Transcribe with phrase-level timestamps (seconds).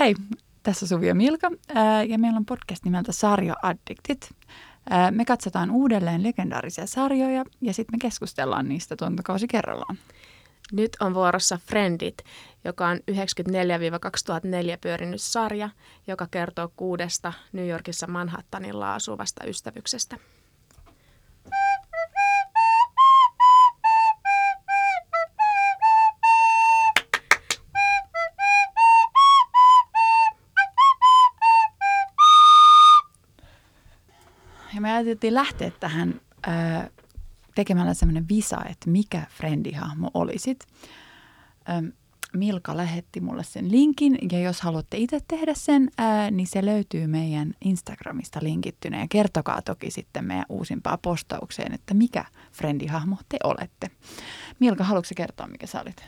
[0.00, 0.14] Hei,
[0.62, 1.50] tässä Suvi ja Milka
[2.08, 4.30] ja meillä on podcast nimeltä Sarja Addictit.
[5.10, 9.98] Me katsotaan uudelleen legendaarisia sarjoja ja sitten me keskustellaan niistä tuontokausi kerrallaan.
[10.72, 12.18] Nyt on vuorossa Friendit,
[12.64, 13.02] joka on 94-2004
[14.80, 15.70] pyörinyt sarja,
[16.06, 20.18] joka kertoo kuudesta New Yorkissa Manhattanilla asuvasta ystävyksestä.
[35.02, 36.90] Ajateltiin lähteä tähän ää,
[37.54, 40.66] tekemällä semmoinen visa, että mikä frendihahmo olisit.
[41.64, 41.82] Ää,
[42.32, 47.06] Milka lähetti mulle sen linkin ja jos haluatte itse tehdä sen, ää, niin se löytyy
[47.06, 49.00] meidän Instagramista linkittynä.
[49.00, 53.90] Ja kertokaa toki sitten meidän uusimpaa postaukseen, että mikä frendihahmo te olette.
[54.58, 56.04] Milka, haluatko kertoa, mikä sä olit?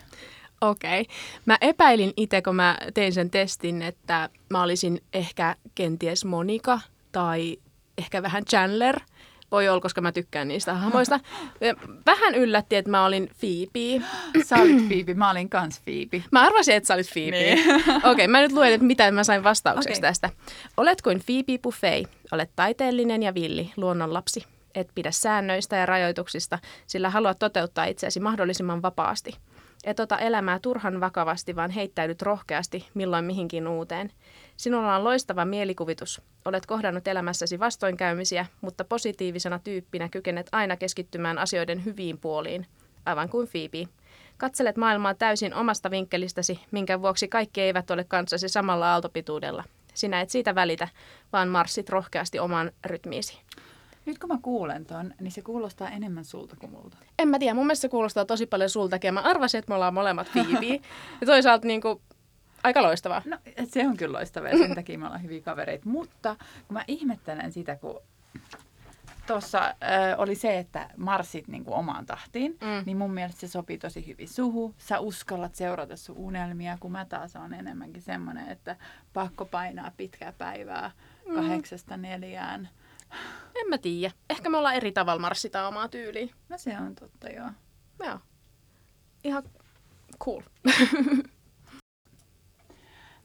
[0.60, 1.00] Okei.
[1.00, 1.14] Okay.
[1.46, 6.80] Mä epäilin itse, kun mä tein sen testin, että mä olisin ehkä kenties Monika
[7.12, 7.58] tai
[7.98, 9.00] ehkä vähän Chandler.
[9.50, 11.20] Voi olla, koska mä tykkään niistä hahmoista.
[12.06, 14.04] Vähän yllätti, että mä olin Phoebe.
[14.44, 16.24] Sä olit Phoebe, mä olin kans Phoebe.
[16.32, 17.30] Mä arvasin, että sä olit Phoebe.
[17.30, 17.58] Niin.
[17.80, 20.08] Okei, okay, mä nyt luen, että mitä mä sain vastaukseksi okay.
[20.08, 20.30] tästä.
[20.76, 22.08] Olet kuin Phoebe Buffet.
[22.32, 24.44] Olet taiteellinen ja villi, luonnonlapsi.
[24.74, 29.36] Et pidä säännöistä ja rajoituksista, sillä haluat toteuttaa itseäsi mahdollisimman vapaasti.
[29.84, 34.12] Et ota elämää turhan vakavasti, vaan heittäydyt rohkeasti milloin mihinkin uuteen.
[34.56, 36.22] Sinulla on loistava mielikuvitus.
[36.44, 42.66] Olet kohdannut elämässäsi vastoinkäymisiä, mutta positiivisena tyyppinä kykenet aina keskittymään asioiden hyviin puoliin,
[43.06, 43.88] aivan kuin Phoebe.
[44.36, 49.64] Katselet maailmaa täysin omasta vinkkelistäsi, minkä vuoksi kaikki eivät ole kanssasi samalla aaltopituudella.
[49.94, 50.88] Sinä et siitä välitä,
[51.32, 53.40] vaan marssit rohkeasti oman rytmiisi.
[54.06, 56.96] Nyt kun mä kuulen ton, niin se kuulostaa enemmän sulta kuin multa.
[57.18, 59.08] En mä tiedä, mun mielestä se kuulostaa tosi paljon sultakin.
[59.08, 60.80] Ja mä arvasin, että me ollaan molemmat Phoebe.
[61.20, 62.00] ja toisaalta niin kuin,
[62.64, 63.22] aika loistavaa.
[63.24, 65.88] No se on kyllä loistavaa ja sen takia me ollaan hyviä kavereita.
[65.88, 68.00] Mutta kun mä ihmettelen sitä, kun
[69.26, 69.74] tuossa äh,
[70.18, 72.84] oli se, että marssit niin kuin omaan tahtiin, mm.
[72.86, 74.74] niin mun mielestä se sopii tosi hyvin suhu.
[74.78, 78.76] Sä uskallat seurata sun unelmia, kun mä taas on enemmänkin semmoinen, että
[79.12, 80.90] pakko painaa pitkää päivää
[81.28, 81.34] mm.
[81.34, 82.68] kahdeksasta neljään.
[83.54, 84.14] En mä tiedä.
[84.30, 86.34] Ehkä me ollaan eri tavalla marssita omaa tyyliä.
[86.48, 87.50] No se on totta, joo.
[88.04, 88.18] Joo.
[89.24, 89.42] Ihan
[90.24, 90.42] cool.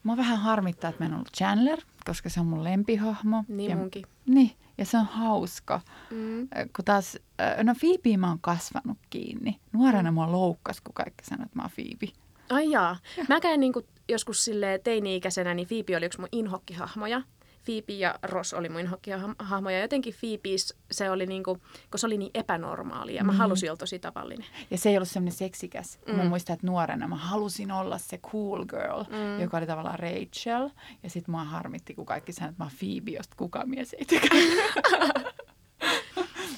[0.02, 3.44] Mua vähän harmittaa, että mä en ollut Chandler, koska se on mun lempihahmo.
[3.48, 4.04] Niin ja, munkin.
[4.26, 5.80] Niin, ja se on hauska.
[6.10, 6.48] Mm.
[6.76, 7.18] Kun taas,
[7.62, 9.60] no Phoebe mä oon kasvanut kiinni.
[9.72, 10.14] Nuorena mm.
[10.14, 12.12] mua loukkas, kun kaikki sanoo, että mä oon Phoebe.
[12.50, 12.96] Ai jaa.
[13.28, 13.72] Mä käyn niin
[14.08, 17.22] joskus sille teini-ikäisenä, niin Phoebe oli yksi mun inhokkihahmoja.
[17.64, 18.98] Phoebe ja Ross oli mun
[19.38, 19.80] hahmoja.
[19.80, 20.48] Jotenkin Phoebe
[20.90, 21.58] se oli niinku,
[21.90, 23.38] kun se oli niin epänormaali ja mä mm.
[23.38, 24.46] halusin olla tosi tavallinen.
[24.70, 25.98] Ja se ei ollut semmoinen seksikäs.
[26.06, 26.14] Mm.
[26.14, 29.40] Mä muistan, että nuorena mä halusin olla se cool girl, mm.
[29.40, 30.70] joka oli tavallaan Rachel.
[31.02, 34.04] Ja sit mua harmitti, kun kaikki sanoivat, että mä oon Phoebe, josta kukaan mies ei
[34.04, 34.30] tykkää.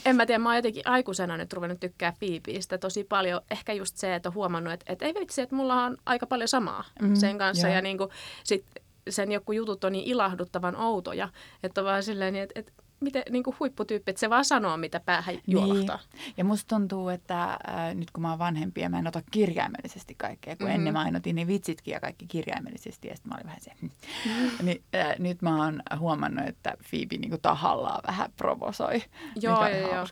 [0.06, 3.40] en mä tiedä, mä oon jotenkin aikuisena nyt ruvennut tykkää Phoebeistä tosi paljon.
[3.50, 6.48] Ehkä just se, että on huomannut, että, että ei vitsi, että mulla on aika paljon
[6.48, 7.66] samaa mm, sen kanssa.
[7.66, 7.74] Joo.
[7.74, 8.10] Ja niin kuin,
[8.44, 8.64] sit
[9.08, 11.28] sen joku jutut on niin ilahduttavan outoja,
[11.62, 15.00] että on vaan silleen, että, että miten niin kuin huipputyyppi, että se vaan sanoo, mitä
[15.00, 15.98] päähän juolahtaa.
[16.12, 16.34] Niin.
[16.36, 20.14] Ja musta tuntuu, että äh, nyt kun mä oon vanhempi ja mä en ota kirjaimellisesti
[20.14, 20.74] kaikkea, kun mm-hmm.
[20.74, 23.72] ennen mä aina otin ne vitsitkin ja kaikki kirjaimellisesti, ja sitten mä olin vähän se,
[23.82, 24.66] mm-hmm.
[24.66, 29.02] niin, äh, nyt mä oon huomannut, että Phoebe niin kuin tahallaan vähän provosoi,
[29.36, 30.06] joo, mikä joo, joo,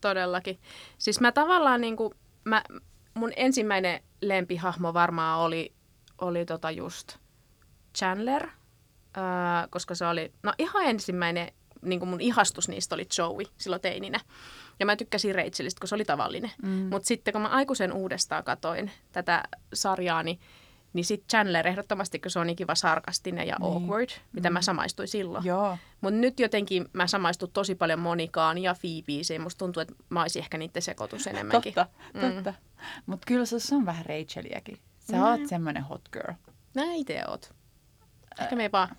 [0.00, 0.58] todellakin.
[0.98, 2.14] Siis mä tavallaan niin kuin,
[2.44, 2.62] mä,
[3.14, 5.72] mun ensimmäinen lempihahmo varmaan oli,
[6.18, 7.16] oli tota just–
[7.96, 11.52] Chandler, äh, koska se oli, no ihan ensimmäinen
[11.82, 14.20] niin kuin mun ihastus niistä oli Joey silloin teininä.
[14.80, 16.50] Ja mä tykkäsin Rachelista, kun se oli tavallinen.
[16.62, 16.70] Mm.
[16.70, 19.42] Mutta sitten kun mä aikuisen uudestaan katoin tätä
[19.74, 20.40] sarjaa, niin,
[20.92, 23.76] niin sitten Chandler ehdottomasti, kun se on niin kiva sarkastinen ja niin.
[23.76, 24.54] awkward, mitä mm.
[24.54, 25.44] mä samaistuin silloin.
[26.00, 29.42] Mutta nyt jotenkin mä samaistun tosi paljon Monikaan ja Phoebeeseen.
[29.42, 31.74] Musta tuntuu, että mä olisin ehkä niiden sekoitus enemmänkin.
[31.74, 32.34] totta, mm.
[32.34, 32.54] totta.
[33.06, 34.78] Mutta kyllä se on vähän Racheliäkin.
[34.98, 35.22] Sä mm.
[35.22, 36.34] oot semmoinen hot girl.
[36.74, 37.54] Näin itse oot.
[38.38, 38.96] Ehkä me ei vaan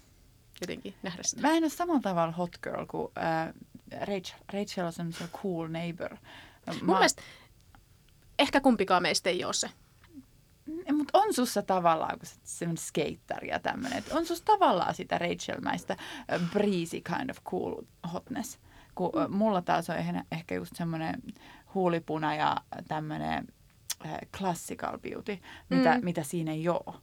[0.62, 1.42] jotenkin nähdä sitä.
[1.42, 3.54] Mä en ole samalla tavalla hot girl kuin äh,
[4.00, 4.40] Rachel.
[4.54, 6.18] Rachel on semmoinen cool neighbor.
[6.68, 6.74] Mä...
[6.74, 7.22] Mun mielestä
[8.40, 9.70] ehkä kumpikaan meistä ei ole se.
[10.94, 15.98] Mutta on sussa tavallaan, kun semmoinen skeittari ja tämmöinen, on sussa tavallaan sitä Rachel-mäistä
[16.54, 17.82] breezy kind of cool
[18.14, 18.60] hotness.
[18.96, 19.36] Kun mm.
[19.36, 19.96] mulla taas on
[20.32, 21.24] ehkä just semmoinen
[21.74, 22.58] huulipuna ja
[22.88, 23.48] tämmöinen
[24.38, 25.40] classical beauty,
[25.70, 26.06] mitä, mm.
[26.06, 26.96] mitä siinä ei ole.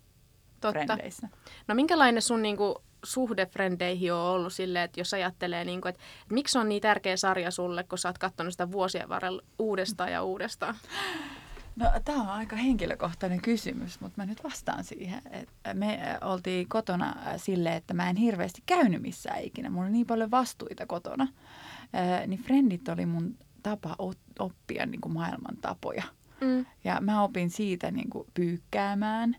[0.73, 0.85] Totta.
[0.85, 1.29] frendeissä.
[1.69, 6.35] No minkälainen sun niinku, suhde frendeihin on ollut silleen, että jos ajattelee, niinku, että, että
[6.35, 10.23] miksi on niin tärkeä sarja sulle, kun sä oot katsonut sitä vuosien varrella uudestaan ja
[10.23, 10.75] uudestaan?
[11.77, 15.23] No, tämä on aika henkilökohtainen kysymys, mutta mä nyt vastaan siihen.
[15.31, 19.71] Et me oltiin kotona sille, että mä en hirveästi käynyt missään ikinä.
[19.71, 21.29] Mulla oli niin paljon vastuita kotona.
[21.93, 23.97] Ää, niin frendit oli mun tapa
[24.39, 26.03] oppia niin kuin maailman tapoja.
[26.41, 26.67] Mm.
[26.85, 29.37] Ja mä opin siitä niin kuin pyykkäämään.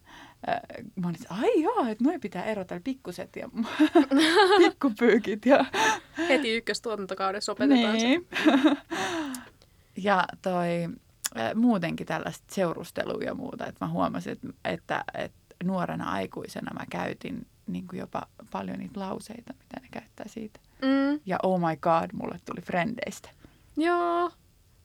[0.96, 3.50] Mä olin, ai joo, että noin pitää erotella pikkuset ja
[4.58, 5.46] pikkupyykit.
[5.46, 5.66] Ja...
[6.30, 8.28] Heti ykköstuotantokaudessa opetetaan niin.
[8.32, 8.78] se.
[9.98, 10.90] ja toi,
[11.56, 13.66] muutenkin tällaista seurustelua ja muuta.
[13.66, 19.00] Että mä huomasin, että, että, että nuorena aikuisena mä käytin niin kuin jopa paljon niitä
[19.00, 20.60] lauseita, mitä ne käyttää siitä.
[20.82, 21.20] Mm.
[21.26, 23.30] Ja oh my god, mulle tuli frendeistä.
[23.78, 24.32] Joo,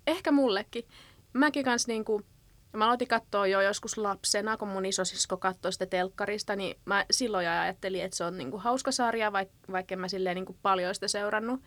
[0.06, 0.84] ehkä mullekin.
[1.32, 2.24] Mäkin kanssa niin kuin,
[2.72, 7.48] mä aloitin katsoa jo joskus lapsena, kun mun isosisko katsoi sitä telkkarista, niin mä silloin
[7.48, 10.58] ajattelin, että se on niin kuin hauska sarja, vaikka, vaikka en mä silleen niin kuin
[10.62, 11.60] paljon sitä seurannut.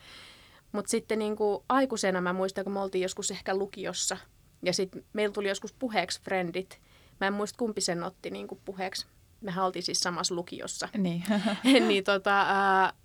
[0.72, 4.18] Mutta sitten niin kuin aikuisena mä muistan, kun me oltiin joskus ehkä lukiossa–
[4.64, 6.80] ja sitten meillä tuli joskus puheeksi frendit.
[7.20, 9.06] Mä en muista kumpi sen otti niin kuin puheeksi.
[9.44, 10.90] Mehän oltiin siis samassa lukiossa.
[10.98, 11.24] Niin.
[11.88, 12.46] niin tota,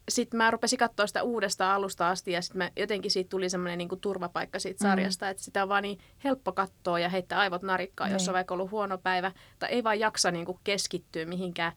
[0.09, 4.01] sitten mä rupesin katsoa sitä uudesta alusta asti ja sitten jotenkin siitä tuli semmoinen niin
[4.01, 4.91] turvapaikka siitä mm.
[4.91, 5.31] sarjasta, mm.
[5.31, 8.15] että sitä on vaan niin helppo katsoa ja heittää aivot narikkaan, niin.
[8.15, 9.33] jos on vaikka ollut huono päivä.
[9.59, 11.73] Tai ei vaan jaksa niin kuin keskittyä mihinkään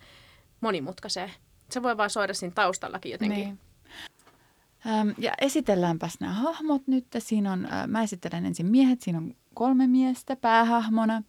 [0.61, 1.31] monimutkaiseen.
[1.69, 3.37] Se voi vaan soida siinä taustallakin jotenkin.
[3.45, 3.59] Niin.
[5.17, 7.05] Ja esitelläänpäs nämä hahmot nyt.
[7.17, 11.23] Siinä on, mä esittelen ensin miehet, siinä on kolme miestä päähahmona.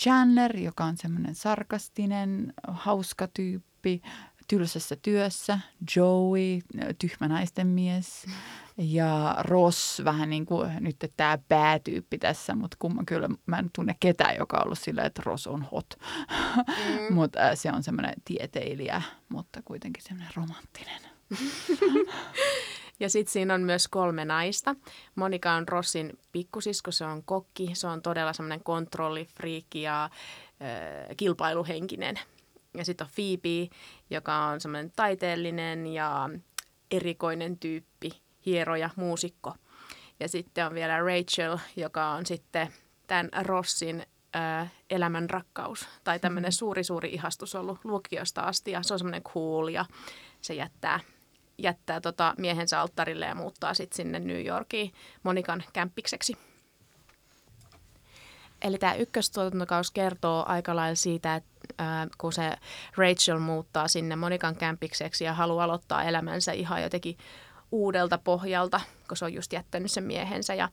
[0.00, 4.02] Chandler, joka on semmoinen sarkastinen, hauska tyyppi,
[4.48, 5.58] tylsässä työssä.
[5.96, 6.60] Joey,
[6.98, 8.26] tyhmä naisten mies.
[8.78, 13.96] Ja Ross, vähän niin kuin nyt tämä päätyyppi tässä, mutta kumma kyllä mä en tunne
[14.00, 15.86] ketään, joka on ollut silleen, että Ross on hot.
[17.08, 17.14] Mm.
[17.14, 21.00] mutta se on semmoinen tieteilijä, mutta kuitenkin semmoinen romanttinen.
[23.00, 24.74] Ja sitten siinä on myös kolme naista.
[25.14, 30.10] Monika on Rossin pikkusisko, se on kokki, se on todella semmoinen kontrollifriikki ja äh,
[31.16, 32.20] kilpailuhenkinen.
[32.76, 33.76] Ja sitten on Phoebe,
[34.10, 36.30] joka on semmoinen taiteellinen ja
[36.90, 38.10] erikoinen tyyppi,
[38.46, 39.54] hieroja, muusikko.
[40.20, 42.68] Ja sitten on vielä Rachel, joka on sitten
[43.06, 44.06] tämän Rossin
[44.90, 46.56] elämän rakkaus tai tämmöinen mm-hmm.
[46.56, 49.84] suuri suuri ihastus ollut lukiosta asti ja se on semmoinen cool ja
[50.40, 51.00] se jättää
[51.58, 54.92] jättää tota miehensä alttarille ja muuttaa sitten sinne New Yorkiin
[55.22, 56.36] Monikan kämppikseksi.
[58.62, 62.56] Eli tämä ykköstuotantokaus kertoo aika lailla siitä, että äh, kun se
[62.96, 67.16] Rachel muuttaa sinne Monikan kämppikseksi ja haluaa aloittaa elämänsä ihan jotenkin
[67.72, 70.54] uudelta pohjalta, kun se on just jättänyt sen miehensä.
[70.54, 70.68] Ja,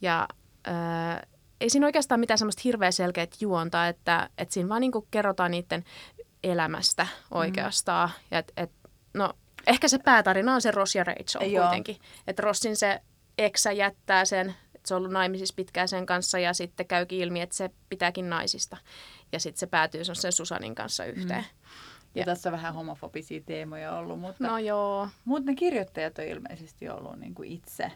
[0.00, 0.28] ja
[0.68, 1.22] äh,
[1.60, 5.84] ei siinä oikeastaan mitään semmoista hirveän selkeät juonta, että, että siinä vaan niin kerrotaan niiden
[6.44, 8.08] elämästä oikeastaan.
[8.08, 8.14] Mm.
[8.30, 8.72] Ja et, et,
[9.14, 9.32] no,
[9.66, 11.64] Ehkä se päätarina on se Ross ja Rachel Joo.
[11.64, 11.96] kuitenkin.
[12.26, 13.00] Että Rossin se
[13.38, 17.40] eksä jättää sen, että se on ollut naimisissa pitkään sen kanssa ja sitten käykin ilmi,
[17.40, 18.76] että se pitääkin naisista.
[19.32, 21.42] Ja sitten se päätyy sen Susanin kanssa yhteen.
[21.42, 21.58] Mm.
[22.14, 25.08] Ja, ja tässä on vähän homofobisia teemoja ollut, mutta, no joo.
[25.24, 27.92] mutta ne kirjoittajat on ilmeisesti ollut niin kuin itse.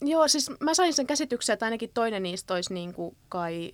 [0.00, 3.72] Joo, siis mä sain sen käsityksen, että ainakin toinen niistä olisi niin kuin kai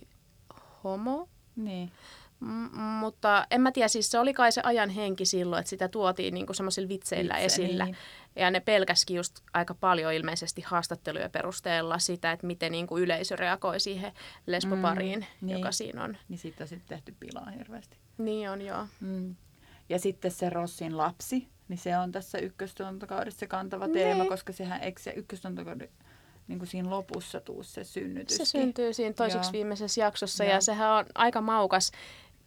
[0.83, 1.29] homo.
[1.55, 1.91] Niin.
[2.39, 5.87] M- mutta en mä tiedä, siis se oli kai se ajan henki silloin, että sitä
[5.87, 7.85] tuotiin niinku semmoisilla vitseillä Vitse, esillä.
[7.85, 7.97] Niin.
[8.35, 13.79] Ja ne pelkäskin just aika paljon ilmeisesti haastatteluja perusteella sitä, että miten niinku yleisö reagoi
[13.79, 14.11] siihen
[14.45, 15.57] lesbopariin, mm, niin.
[15.57, 16.17] joka siinä on.
[16.29, 17.97] Niin siitä on sitten tehty pilaa hirveästi.
[18.17, 18.87] Niin on, joo.
[18.99, 19.35] Mm.
[19.89, 23.93] Ja sitten se Rossin lapsi, niin se on tässä ykköstuntokaudessa se kantava ne.
[23.93, 25.95] teema, koska sehän eikö se ykköstuntokaudessa
[26.49, 28.37] niin kuin siinä lopussa tuu se synnytys.
[28.37, 29.53] Se syntyy siinä toiseksi Joo.
[29.53, 30.53] viimeisessä jaksossa Joo.
[30.53, 31.91] ja sehän on aika maukas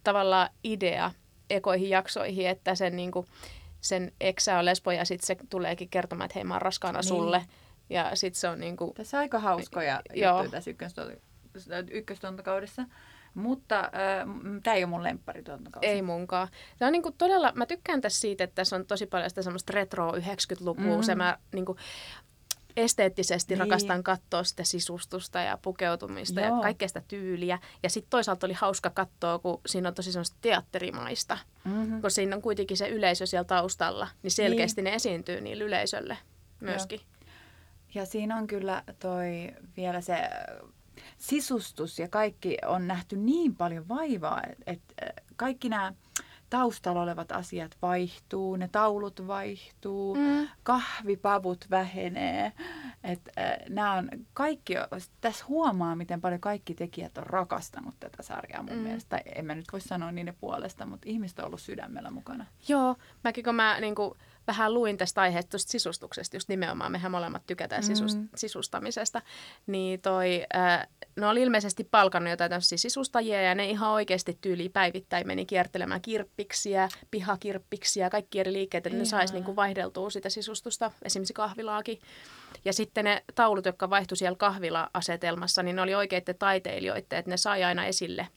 [0.04, 1.10] tavallaan idea
[1.50, 3.26] ekoihin jaksoihin, että sen, niin kuin,
[3.80, 7.08] sen eksä on lesbo ja sitten se tuleekin kertomaan, että hei mä oon raskaana niin.
[7.08, 7.44] sulle.
[7.90, 8.94] Ja sitten se on niin kuin...
[8.94, 10.70] Tässä on aika hauskoja juttuja tässä
[11.90, 12.84] ykköstuntokaudessa.
[13.34, 13.90] Mutta äh,
[14.62, 15.86] tämä ei ole mun lempparituntokaus.
[15.86, 16.48] Ei munkaan.
[16.78, 19.72] Tämä on niinku todella, mä tykkään tässä siitä, että tässä on tosi paljon sitä semmoista
[19.72, 20.96] retro 90-lukua.
[20.96, 21.02] Mm.
[21.02, 21.76] Se mä niinku,
[22.76, 23.60] esteettisesti niin.
[23.60, 26.56] rakastan katsoa sitä sisustusta ja pukeutumista Joo.
[26.56, 27.58] ja kaikkea sitä tyyliä.
[27.82, 31.38] Ja sitten toisaalta oli hauska katsoa, kun siinä on tosi semmoista teatterimaista.
[31.64, 32.00] Mm-hmm.
[32.00, 34.90] Kun siinä on kuitenkin se yleisö siellä taustalla, niin selkeästi niin.
[34.90, 36.18] ne esiintyy niille yleisölle
[36.60, 37.00] myöskin.
[37.00, 37.12] Joo.
[37.94, 40.16] Ja siinä on kyllä toi vielä se
[41.18, 44.82] sisustus ja kaikki on nähty niin paljon vaivaa, että et
[45.36, 45.94] kaikki nämä
[46.52, 50.48] taustalla olevat asiat vaihtuu, ne taulut vaihtuu, mm.
[50.62, 52.52] kahvipavut vähenee.
[53.04, 54.74] Et, äh, nämä on kaikki,
[55.20, 58.78] tässä huomaa, miten paljon kaikki tekijät on rakastanut tätä sarjaa mun mm.
[58.78, 59.08] mielestä.
[59.08, 62.46] Tai en mä nyt voi sanoa niiden puolesta, mutta ihmiset on ollut sydämellä mukana.
[62.68, 64.14] Joo, mäkin kun mä niin kuin,
[64.46, 68.28] vähän luin tästä aiheesta sisustuksesta, just nimenomaan, mehän molemmat tykätään sisust, Mm.
[68.36, 69.22] sisustamisesta,
[69.66, 74.68] niin toi, äh, ne oli ilmeisesti palkannut jotain tämmöisiä sisustajia ja ne ihan oikeasti tyyli
[74.68, 80.90] päivittäin meni kiertelemään kirppiksiä, pihakirppiksiä, kaikki eri liikkeet, että ne saisi niinku vaihdeltua sitä sisustusta,
[81.02, 81.98] esimerkiksi kahvilaakin.
[82.64, 87.36] Ja sitten ne taulut, jotka vaihtui siellä kahvila-asetelmassa, niin ne oli oikeiden taiteilijoiden, että ne
[87.36, 88.28] sai aina esille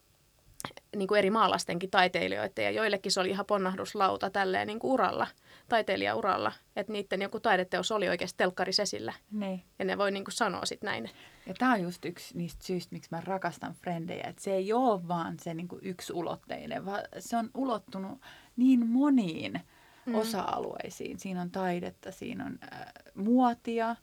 [0.95, 5.27] niin kuin eri maalastenkin taiteilijoiden ja joillekin se oli ihan ponnahduslauta tälleen niin kuin uralla,
[5.69, 9.63] taiteilijauralla, että niiden joku taideteos oli oikeasti telkkaris esillä Niin.
[9.79, 11.09] ja ne voi niin kuin sanoa sitten näin.
[11.45, 14.23] Ja tämä on just yksi niistä syistä, miksi mä rakastan frendejä.
[14.27, 18.21] Että se ei ole vaan se niinku yksi ulotteinen, vaan se on ulottunut
[18.55, 19.61] niin moniin
[20.05, 20.15] mm.
[20.15, 21.19] osa-alueisiin.
[21.19, 23.95] Siinä on taidetta, siinä on äh, muotia,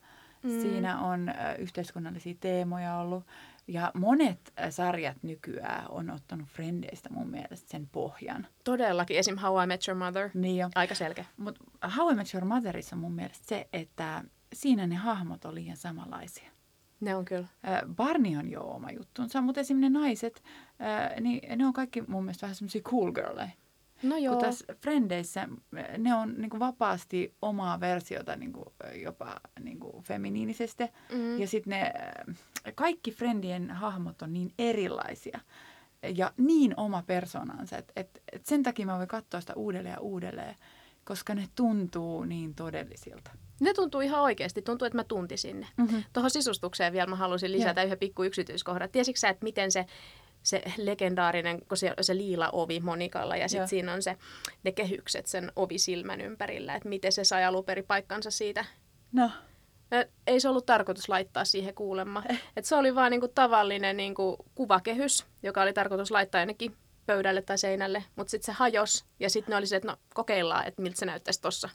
[0.43, 0.61] mm.
[0.61, 3.25] siinä on äh, yhteiskunnallisia teemoja ollut.
[3.67, 8.47] Ja monet äh, sarjat nykyään on ottanut frendeistä mun mielestä sen pohjan.
[8.65, 9.37] Todellakin, esim.
[9.39, 10.71] How I Met Your Mother, Niin jo.
[10.75, 11.25] aika selkeä.
[11.37, 11.65] Mutta
[11.97, 15.77] How I Met Your Motherissa on mun mielestä se, että siinä ne hahmot on liian
[15.77, 16.51] samanlaisia.
[17.01, 17.47] Ne on kyllä.
[17.69, 20.43] Äh, Barney on jo oma juttunsa, mutta esimerkiksi ne naiset,
[20.81, 23.49] äh, niin ne on kaikki mun mielestä vähän semmoisia cool girleja.
[24.03, 24.35] No joo.
[24.35, 30.85] Kun tässä Frendeissä äh, ne on niinku vapaasti omaa versiota niinku, äh, jopa niinku feminiinisesti.
[31.13, 31.41] Mm.
[31.41, 35.41] Ja sitten ne äh, kaikki Friendien hahmot on niin erilaisia
[36.15, 40.01] ja niin oma persoonansa, että et, et sen takia mä voin katsoa sitä uudelleen ja
[40.01, 40.55] uudelleen,
[41.05, 43.31] koska ne tuntuu niin todellisilta.
[43.61, 44.63] Ne tuntuu ihan oikeasti.
[44.63, 45.67] Tuntuu, että mä tuntisin ne.
[45.77, 46.05] Mm-hmm.
[46.13, 48.89] Tuohon sisustukseen vielä mä halusin lisätä yhden pikku yksityiskohdan.
[48.91, 49.87] Tiesitkö sä, että miten se,
[50.43, 54.17] se legendaarinen, kun se, se liila ovi Monikalla ja sitten siinä on se,
[54.65, 58.65] ne kehykset sen ovisilmän ympärillä, että miten se sai alun perin paikkansa siitä.
[59.13, 59.31] No,
[60.27, 62.23] Ei se ollut tarkoitus laittaa siihen kuulemma.
[62.57, 67.59] Et se oli vaan niinku tavallinen niinku kuvakehys, joka oli tarkoitus laittaa jonnekin pöydälle tai
[67.59, 70.99] seinälle, mutta sitten se hajosi ja sitten ne oli se, että no kokeillaan, että miltä
[70.99, 71.69] se näyttäisi tossa.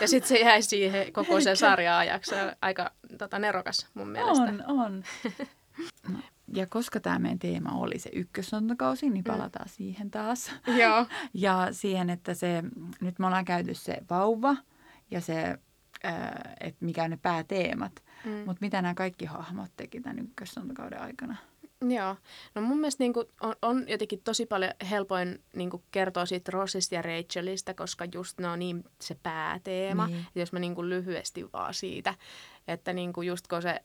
[0.00, 2.34] Ja sitten se jäi siihen koko sen sarjan ajaksi.
[2.62, 4.44] Aika tota, nerokas mun mielestä.
[4.44, 5.04] on, on.
[6.12, 6.18] No,
[6.54, 9.72] ja koska tämä meidän teema oli se ykkössontokausi, niin palataan mm.
[9.72, 10.52] siihen taas.
[10.78, 11.06] Joo.
[11.34, 12.62] Ja siihen, että se,
[13.00, 14.56] nyt me ollaan käyty se vauva
[15.10, 15.58] ja se,
[16.60, 17.92] että mikä on ne pääteemat.
[18.24, 18.32] Mm.
[18.32, 21.36] Mutta mitä nämä kaikki hahmot teki tämän ykkössontokauden aikana?
[21.88, 22.16] Joo.
[22.54, 26.50] No mun mielestä niin kuin on, on jotenkin tosi paljon helpoin niin kuin kertoa siitä
[26.50, 30.06] Rossista ja Rachelista, koska just ne on niin se pääteema.
[30.06, 30.26] Niin.
[30.34, 32.14] Ja jos mä niin kuin lyhyesti vaan siitä,
[32.68, 33.80] että niin kuin just kun se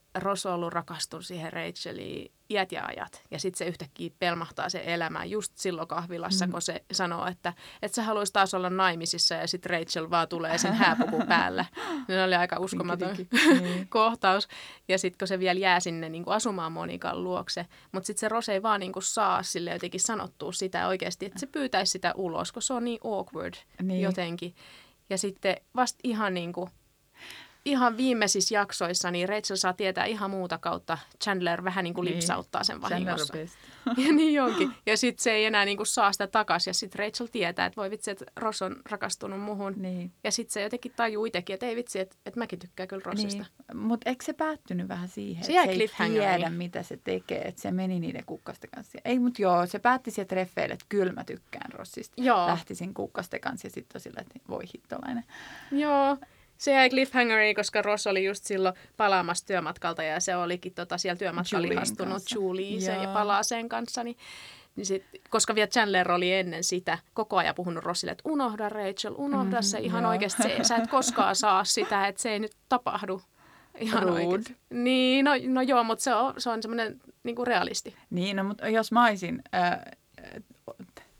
[0.54, 5.52] ollut rakastunut siihen Racheliin iät ja ajat, ja sitten se yhtäkkiä pelmahtaa se elämä just
[5.56, 6.52] silloin kahvilassa, mm.
[6.52, 10.58] kun se sanoo, että, että se haluaisi taas olla naimisissa, ja sitten Rachel vaan tulee
[10.58, 11.64] sen hääpukun päällä.
[12.08, 13.88] Ne oli aika uskomaton Niin.
[13.88, 14.48] kohtaus.
[14.88, 17.66] Ja sitten kun se vielä jää sinne niin kuin asumaan Monikan luokse.
[17.92, 21.40] Mutta sitten se Rose ei vaan niin kuin saa sille jotenkin sanottua sitä oikeasti, että
[21.40, 24.00] se pyytäisi sitä ulos, kun se on niin awkward Niin.
[24.00, 24.54] jotenkin.
[25.10, 26.70] Ja sitten vasta ihan niin kuin,
[27.64, 30.98] ihan viimeisissä jaksoissa, niin Rachel saa tietää ihan muuta kautta.
[31.24, 32.14] Chandler vähän niin kuin Niin.
[32.16, 33.34] lipsauttaa sen vahingossa.
[34.06, 34.72] Ja niin onkin.
[34.86, 36.70] Ja sitten se ei enää niin kuin saa sitä takaisin.
[36.70, 39.74] Ja sitten Rachel tietää, että voi vitsi, että Ross on rakastunut muhun.
[39.76, 40.12] Niin.
[40.24, 43.42] Ja sitten se jotenkin tajuu itsekin, että ei vitsi, että, että mäkin tykkään kyllä Rossista.
[43.72, 43.76] Niin.
[43.82, 47.62] Mutta eikö se päättynyt vähän siihen, Se että se ei tiedä, mitä se tekee, että
[47.62, 48.98] se meni niiden kukkasten kanssa.
[49.04, 52.14] Ei, mutta joo, se päätti sieltä treffeille, että kyllä mä tykkään Rossista.
[52.22, 52.46] Joo.
[52.46, 55.24] Lähtisin kukkasten kanssa ja sitten on silleen, että voi hittolainen.
[55.72, 56.16] Joo,
[56.62, 61.18] se jäi cliffhangeriin, koska Ross oli just silloin palaamassa työmatkalta ja se olikin tota siellä
[61.18, 62.34] työmatkalla Julien ihastunut kanssa.
[62.34, 63.12] Julieseen ja Joo.
[63.12, 64.04] Palaaseen kanssa.
[64.04, 64.16] Niin,
[64.76, 69.14] niin sit, koska vielä Chandler oli ennen sitä koko ajan puhunut Rossille, että unohda Rachel,
[69.16, 70.10] unohda Mhm, se ihan joo.
[70.10, 70.42] oikeasti.
[70.42, 73.22] Se, sä et koskaan saa sitä, että se ei nyt tapahdu.
[73.78, 74.56] Ihan oikeasti.
[74.70, 77.94] Niin, no, no joo, mutta se on, se on semmoinen niin realisti.
[78.10, 79.78] Niin, no, mutta jos mä olisin äh,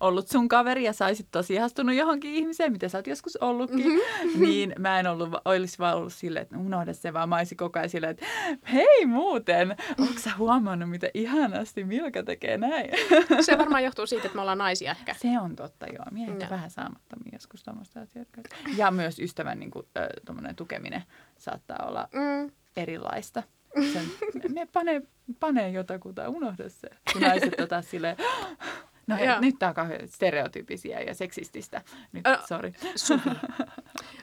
[0.02, 4.40] ollut sun kaveri ja saisit tosi ihastunut johonkin ihmiseen, mitä sä oot joskus ollutkin, Mhm.
[4.40, 7.78] niin mä en ollut, olisi vaan ollut silleen, että unohda se, vaan mä olisin koko
[7.78, 8.26] ajan silleen, että
[8.72, 12.90] hei muuten, onko sä huomannut, mitä ihanasti Milka tekee näin?
[13.46, 15.14] Se varmaan johtuu siitä, että me ollaan naisia ehkä.
[15.14, 16.04] Se on totta, joo.
[16.10, 18.40] Miehet on vähän saamattomia joskus tuommoista asioita.
[18.76, 21.02] Ja myös ystävän niin kuin, äh, tukeminen
[21.38, 22.50] saattaa olla Mm.
[22.76, 23.42] erilaista.
[23.92, 24.02] Sen,
[24.48, 25.02] ne panee,
[25.40, 26.88] panee jotakuta, unohda se.
[27.12, 28.16] Kun naiset on taas silleen,
[29.06, 29.40] no hei, Joo.
[29.40, 31.82] nyt tää on kauhean stereotyypisiä ja seksististä.
[32.12, 32.72] Nyt, Ö, sorry.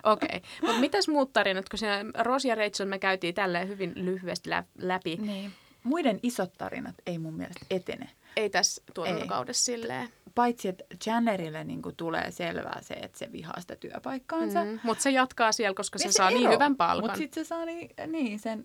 [0.03, 0.27] Okei.
[0.37, 0.39] Okay.
[0.61, 4.63] Mutta mitäs muut tarinat, kun siinä Ross ja Rachel me käytiin tälleen hyvin lyhyesti lä-
[4.77, 5.15] läpi.
[5.15, 5.51] Niin.
[5.83, 8.09] Muiden isot tarinat ei mun mielestä etene.
[8.37, 10.09] Ei tässä tuotantokaudessa silleen.
[10.35, 14.63] Paitsi, että Chandlerille niin tulee selvää se, että se vihaa sitä työpaikkaansa.
[14.65, 14.79] Mm.
[14.83, 16.53] Mutta se jatkaa siellä, koska se, Ja saa niin ero.
[16.53, 17.03] hyvän palkan.
[17.03, 18.63] Mutta sitten se saa niin, niin sen,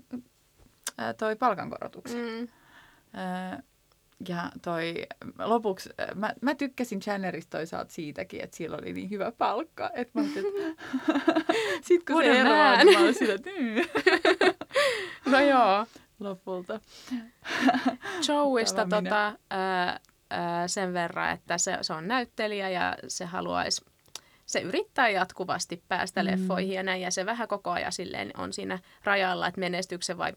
[0.99, 2.21] ää, toi palkankorotuksen.
[2.21, 2.49] Mm.
[3.12, 3.62] Ää,
[4.28, 5.06] ja toi
[5.38, 9.90] lopuksi, mä, mä tykkäsin Chandlerista toisaalta siitäkin, että sillä oli niin hyvä palkka.
[9.94, 10.82] Että mä että
[11.86, 13.50] sit kun se eroaa, niin mä olin sillä, että
[15.30, 15.86] No joo.
[16.20, 16.80] Lopulta.
[18.28, 20.00] Joeista tota, ää,
[20.30, 23.84] ää, sen verran, että se, se on näyttelijä ja se haluaisi
[24.46, 26.26] se yrittää jatkuvasti päästä mm.
[26.26, 30.32] leffoihin ja näin, ja se vähän koko ajan silleen on siinä rajalla, että menestyksen vai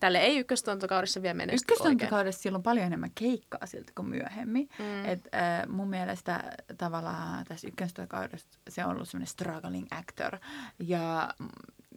[0.00, 4.68] Tälle ei ykköstuntokaudessa vielä menesty Ykköstuntokaudessa sillä on paljon enemmän keikkaa siltä kuin myöhemmin.
[4.78, 5.04] Mm.
[5.04, 10.38] Et, äh, mun mielestä tavallaan tässä ykköstuntokaudessa se on ollut semmoinen struggling actor.
[10.78, 11.34] Ja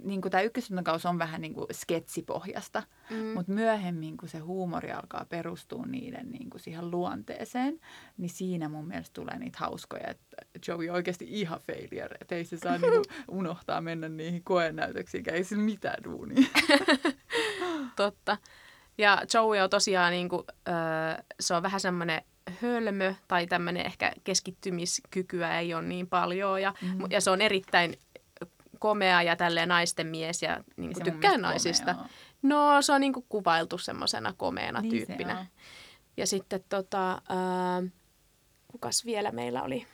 [0.04, 3.18] niin tämä ykköstuntokaus on vähän niin kuin sketsipohjasta, mm.
[3.18, 7.80] mutta myöhemmin, kun se huumori alkaa perustua niiden niin kuin siihen luonteeseen,
[8.18, 10.38] niin siinä mun mielestä tulee niitä hauskoja, että
[10.68, 13.06] Joey on oikeasti ihan failure, että ei se saa niin kuin
[13.40, 16.48] unohtaa mennä niihin koenäytöksiin, ei sillä mitään duunia.
[18.00, 18.38] Totta.
[18.98, 22.22] Ja Joey on tosiaan, niin kuin, äh, se on vähän semmoinen
[22.62, 27.00] hölmö tai tämmöinen ehkä keskittymiskykyä ei ole niin paljon ja, mm.
[27.10, 28.00] ja se on erittäin
[28.80, 31.94] komea ja tälleen naisten mies ja niin kuin tykkää naisista.
[31.94, 32.10] Komea,
[32.42, 35.46] no se on niin kuin kuvailtu semmoisena komeena niin tyyppinä.
[36.18, 37.92] Ja sitten tota, äh,
[38.68, 39.86] kukas vielä meillä oli?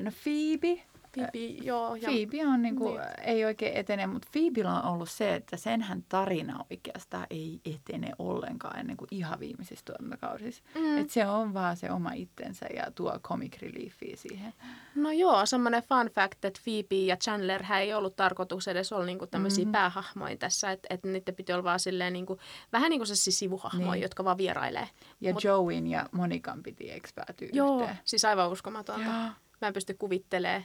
[0.00, 0.82] No Phoebe
[1.12, 1.94] Phoebe, joo.
[1.94, 2.08] Ja...
[2.08, 3.00] Phoebe on niinku, niin.
[3.24, 8.78] ei oikein etene, mutta Phoebella on ollut se, että senhän tarina oikeastaan ei etene ollenkaan
[8.78, 10.62] ennen kuin ihan viimeisissä tuotantokausissa.
[10.74, 10.98] Mm.
[10.98, 14.54] Et se on vaan se oma itsensä ja tuo comic reliefia siihen.
[14.94, 19.26] No joo, semmoinen fun fact, että Phoebe ja Chandler ei ollut tarkoitus edes olla niinku
[19.26, 19.72] tämmöisiä mm-hmm.
[19.72, 22.38] päähahmoja tässä, että et niiden piti olla vaan silleen niinku,
[22.72, 24.02] vähän niin kuin se sivuhahmoja, niin.
[24.02, 24.88] jotka vaan vierailee.
[25.20, 25.44] Ja Mut...
[25.44, 27.98] Joeyn ja Monikan piti ekspäätyä Joo, yhteen.
[28.04, 29.04] siis aivan uskomatonta.
[29.04, 29.30] Joo.
[29.60, 30.64] Mä en pysty kuvittelemaan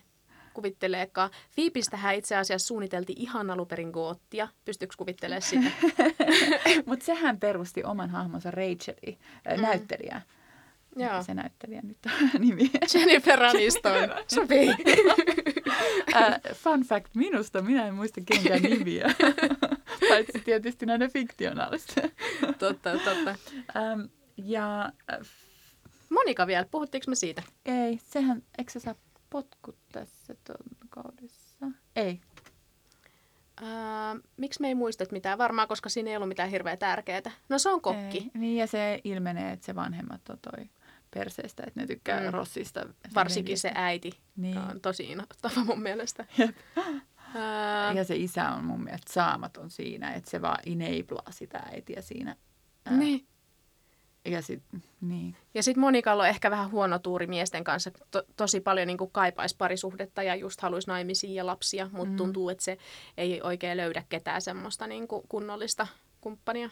[0.57, 1.29] kuvitteleekaan.
[1.51, 4.47] Fiipistähän itse asiassa suunniteltiin ihan aluperin goottia.
[4.65, 5.71] Pystyykö kuvittelemaan sitä?
[6.85, 9.61] Mutta sehän perusti oman hahmonsa Racheli, äh, mm.
[9.61, 10.21] näyttelijä.
[10.95, 11.23] Joo.
[11.23, 12.71] se näyttelijä nyt on nimi?
[12.93, 14.09] Jennifer Aniston.
[14.27, 14.69] Sopii.
[14.69, 19.15] uh, fun fact minusta, minä en muista kenkään nimiä.
[20.09, 22.01] Paitsi tietysti näiden fiktionaalista.
[22.59, 23.35] totta, totta.
[23.75, 24.91] Um, ja...
[25.19, 25.27] Uh,
[26.09, 27.43] Monika vielä, puhuttiinko me siitä?
[27.65, 28.95] Ei, sehän, eikö se saa
[29.29, 30.35] potkut tässä
[30.89, 31.65] kaudessa?
[31.95, 32.21] Ei.
[33.61, 35.37] Uh, miksi me ei muista mitään?
[35.37, 37.21] Varmaan, koska siinä ei ollut mitään hirveä tärkeää.
[37.49, 38.17] No se on kokki.
[38.17, 38.31] Ei.
[38.33, 40.69] Niin ja se ilmenee, että se vanhemmat on toi
[41.13, 42.33] perseestä, että ne tykkää mm.
[42.33, 42.85] Rossista.
[43.15, 44.57] Varsinkin se äiti niin.
[44.57, 46.25] on tosi inhottava mun mielestä.
[46.37, 46.55] Jep.
[46.77, 52.01] Uh, ja se isä on mun mielestä saamaton siinä, että se vaan enablaa sitä äitiä
[52.01, 52.35] siinä.
[52.89, 53.27] Niin.
[54.27, 55.35] Ja sitten niin.
[55.53, 57.91] Ja sit Monikalla on ehkä vähän huono tuuri miesten kanssa.
[58.11, 62.17] To, tosi paljon niin kaipaisi parisuhdetta ja just haluaisi naimisia ja lapsia, mutta mm.
[62.17, 62.77] tuntuu, että se
[63.17, 65.87] ei oikein löydä ketään semmoista niin kunnollista
[66.21, 66.69] kumppania.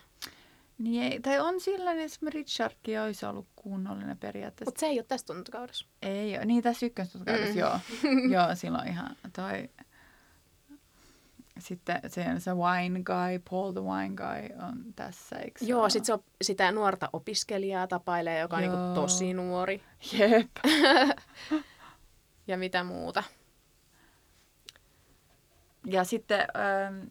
[0.77, 4.69] Niin ei, tai on sellainen, että Richardkin olisi ollut kunnollinen periaatteessa.
[4.69, 5.85] Mutta se ei ole tässä tuntokaudessa.
[6.01, 6.45] Ei ole.
[6.45, 7.59] Niin tässä ykköstuntokaudessa, mm.
[7.59, 7.79] joo.
[8.41, 9.69] joo, silloin ihan toi
[11.59, 16.13] sitten se, se wine guy, Paul the wine guy on tässä, eikö Joo, sitten se
[16.13, 18.73] on, sitä nuorta opiskelijaa tapailee, joka Joo.
[18.73, 19.81] on niin tosi nuori.
[20.11, 20.49] Jep.
[22.47, 23.23] ja mitä muuta.
[25.85, 27.07] Ja sitten ähm,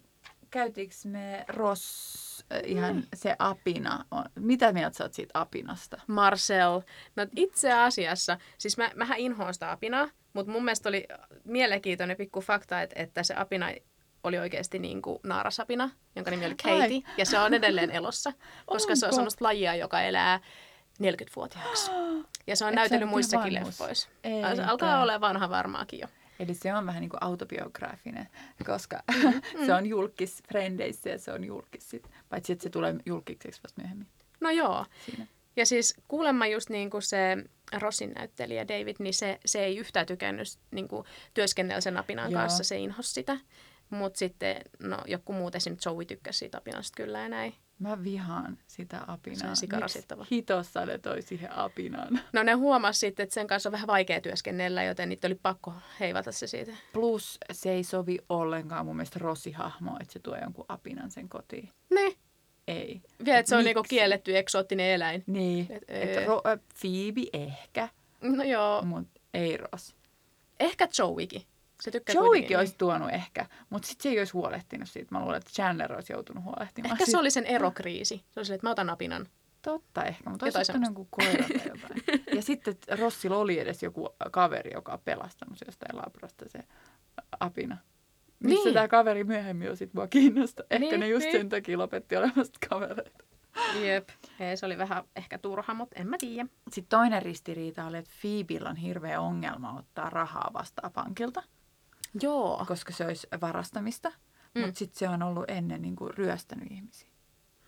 [0.50, 3.02] käytiinkö me Ross äh, ihan mm.
[3.14, 4.04] se apina?
[4.10, 4.24] On.
[4.34, 6.00] Mitä mieltä sä oot siitä apinasta?
[6.06, 6.80] Marcel.
[7.16, 11.06] No itse asiassa, siis mä, mähän inhoan sitä apinaa, mutta mun mielestä oli
[11.44, 13.66] mielenkiintoinen pikku fakta, että, että se apina
[14.24, 17.02] oli oikeasti niin kuin naarasapina, jonka nimi oli Katie, Ai.
[17.16, 18.32] ja se on edelleen elossa,
[18.66, 19.00] koska Onko?
[19.00, 20.40] se on sellaista lajia, joka elää
[21.02, 21.90] 40-vuotiaaksi.
[22.46, 24.08] Ja se on Et näytellyt muissakin leffoissa.
[24.66, 26.06] Alkaa olla vanha varmaakin jo.
[26.38, 28.28] Eli se on vähän niin kuin autobiografinen,
[28.66, 29.42] koska mm.
[29.66, 32.10] se on julkis frendeissä ja se on julkis sit.
[32.28, 34.08] Paitsi, että se tulee julkiseksi vasta myöhemmin.
[34.40, 34.86] No joo.
[35.06, 35.26] Siinä.
[35.56, 37.36] Ja siis kuulemma just niin kuin se
[37.78, 42.40] Rossin näyttelijä David, niin se, se ei yhtään tykännyt niin kuin työskennellä sen apinan Joo.
[42.40, 43.36] kanssa, se inhos sitä.
[43.90, 45.76] Mutta sitten, no joku muut esim.
[45.86, 47.54] Joey tykkäsi siitä apinasta kyllä ja näin.
[47.78, 49.38] Mä vihaan sitä apinaa.
[49.40, 50.26] Se on sikarasittava.
[50.32, 52.20] hitossa ne toi siihen apinaan?
[52.32, 55.72] No ne huomasi sitten, että sen kanssa on vähän vaikea työskennellä, joten niitä oli pakko
[56.00, 56.72] heivata se siitä.
[56.92, 61.68] Plus se ei sovi ollenkaan mun mielestä Rossi-hahmo, että se tuo jonkun apinan sen kotiin.
[61.90, 62.14] Ne.
[62.68, 63.00] Ei.
[63.24, 65.24] Vielä, että se on niinku kielletty eksoottinen eläin.
[65.26, 65.66] Niin.
[65.70, 66.42] Et, et ro-
[66.80, 67.88] Phoebe ehkä.
[68.22, 68.82] No joo.
[68.82, 69.94] Mutta ei Ross.
[70.60, 71.42] Ehkä Joeykin.
[71.82, 75.08] Se tykkää Joeykin olisi tuonut ehkä, mutta sitten se ei olisi huolehtinut siitä.
[75.10, 78.24] Mä luulen, että Chandler olisi joutunut huolehtimaan Ehkä se oli sen erokriisi.
[78.30, 79.28] Se oli se, että mä otan apinan.
[79.62, 82.26] Totta ehkä, mutta olisi ottanut joku koira tai jotain.
[82.36, 86.58] ja sitten Rossilla oli edes joku kaveri, joka on pelastanut jostain labrasta se
[87.40, 87.76] apina.
[88.44, 88.74] Missä niin.
[88.74, 90.64] tämä kaveri myöhemmin on sitten mua kiinnosta.
[90.70, 91.36] Ehkä niin, ne just niin.
[91.36, 93.24] sen takia lopetti olemasta kavereita.
[93.82, 94.08] Jep.
[94.40, 96.48] Ei, se oli vähän ehkä turha, mutta en mä tiedä.
[96.70, 101.42] Sitten toinen ristiriita oli, että Phoebella on hirveä ongelma ottaa rahaa vastaan pankilta,
[102.22, 102.64] Joo.
[102.68, 104.12] koska se olisi varastamista.
[104.54, 104.60] Mm.
[104.64, 107.08] Mutta sitten se on ollut ennen niin kuin ryöstänyt ihmisiä.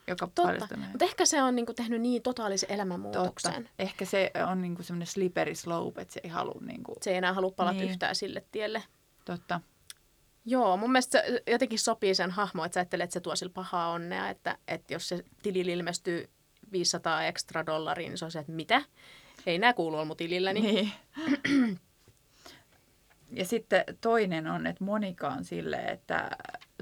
[0.08, 0.76] Joka Totta.
[0.90, 2.74] Mutta ehkä se on niinku tehnyt niin totaalisen Totta.
[2.74, 3.68] elämänmuutoksen.
[3.78, 7.10] Ehkä se on niin kuin semmoinen slippery slope, että se ei halua niin kuin, Se
[7.10, 7.90] ei enää halua palata Niin.
[7.90, 8.82] yhtään sille tielle.
[9.24, 9.60] totta.
[10.44, 13.52] Joo, mun mielestä se jotenkin sopii sen hahmo, että sä ajattelet, että se tuo sillä
[13.52, 16.28] pahaa onnea, että, että jos se tilille ilmestyy
[16.72, 18.82] 500 ekstra dollaria, niin se on se, että mitä?
[19.46, 20.60] Ei nämä kuulu mun tililläni.
[20.60, 20.92] Niin.
[23.30, 26.30] ja sitten toinen on, että Monika on silleen, että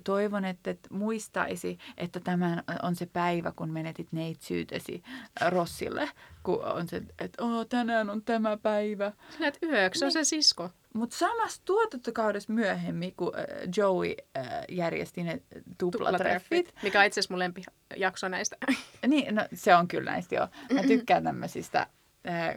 [0.05, 5.03] toivon, että et muistaisi, että tämä on se päivä, kun menetit neitsyytesi
[5.49, 6.09] Rossille,
[6.43, 9.13] kun on se, että oh, tänään on tämä päivä.
[9.41, 10.71] Että yöksi se on se sisko.
[10.95, 13.45] Mutta samassa tuotantokaudessa myöhemmin, kun äh,
[13.77, 15.43] Joey äh, järjesti ne
[15.79, 18.57] tuplatreffit, Mikä on itse asiassa mun lempijakso näistä.
[19.07, 20.49] Niin, no, se on kyllä näistä joo.
[20.73, 21.87] Mä tykkään tämmöisistä,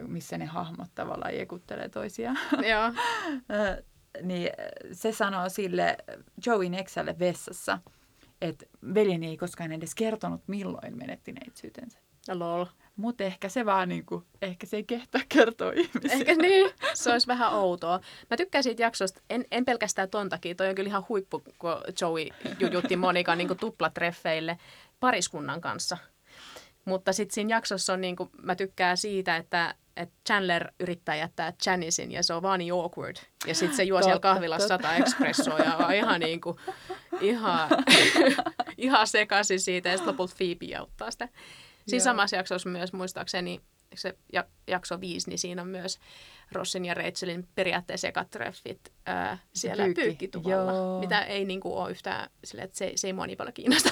[0.06, 2.38] missä ne hahmot tavallaan jekuttelee toisiaan.
[2.70, 2.84] Joo.
[2.84, 3.78] Äh,
[4.22, 5.96] niin äh, se sanoo sille
[6.46, 7.78] Joeyn eksälle vessassa,
[8.40, 11.98] että veljeni ei koskaan edes kertonut, milloin menetti neitsyytensä.
[12.34, 12.64] Lol.
[12.96, 16.14] Mutta ehkä se vaan niinku, ehkä se ei kehtaa kertoa ihmisille.
[16.14, 16.70] Ehkä niin.
[16.94, 18.00] Se olisi vähän outoa.
[18.30, 20.54] Mä tykkään siitä jaksosta, en, en pelkästään ton takia.
[20.54, 22.26] Toi on kyllä ihan huippu, kun Joey
[22.60, 24.58] jujutti Monika niin tuplatreffeille
[25.00, 25.98] pariskunnan kanssa.
[26.88, 31.52] Mutta sitten siinä jaksossa on, niin kuin, mä tykkään siitä, että, että Chandler yrittää jättää
[31.66, 33.16] Janicein ja se on vaan niin awkward.
[33.46, 34.88] Ja sitten se juo siellä kahvilassa totta.
[34.88, 36.56] sata espressoa ja on ihan niin kuin,
[37.20, 37.68] ihan,
[38.76, 41.28] ihan sekaisin siitä ja sitten lopulta Phoebe auttaa sitä.
[41.86, 42.04] Siinä Joo.
[42.04, 43.60] samassa jaksossa myös muistaakseni
[43.94, 45.98] se ja- jakso viisi, niin siinä on myös
[46.52, 50.02] Rossin ja Rachelin periaatteessa ekat treffit ää, siellä pyykki.
[50.02, 51.00] pyykkituvalla, Joo.
[51.00, 53.90] mitä ei niinku ole yhtään sille, että se, se ei mua niin paljon kiinnosta.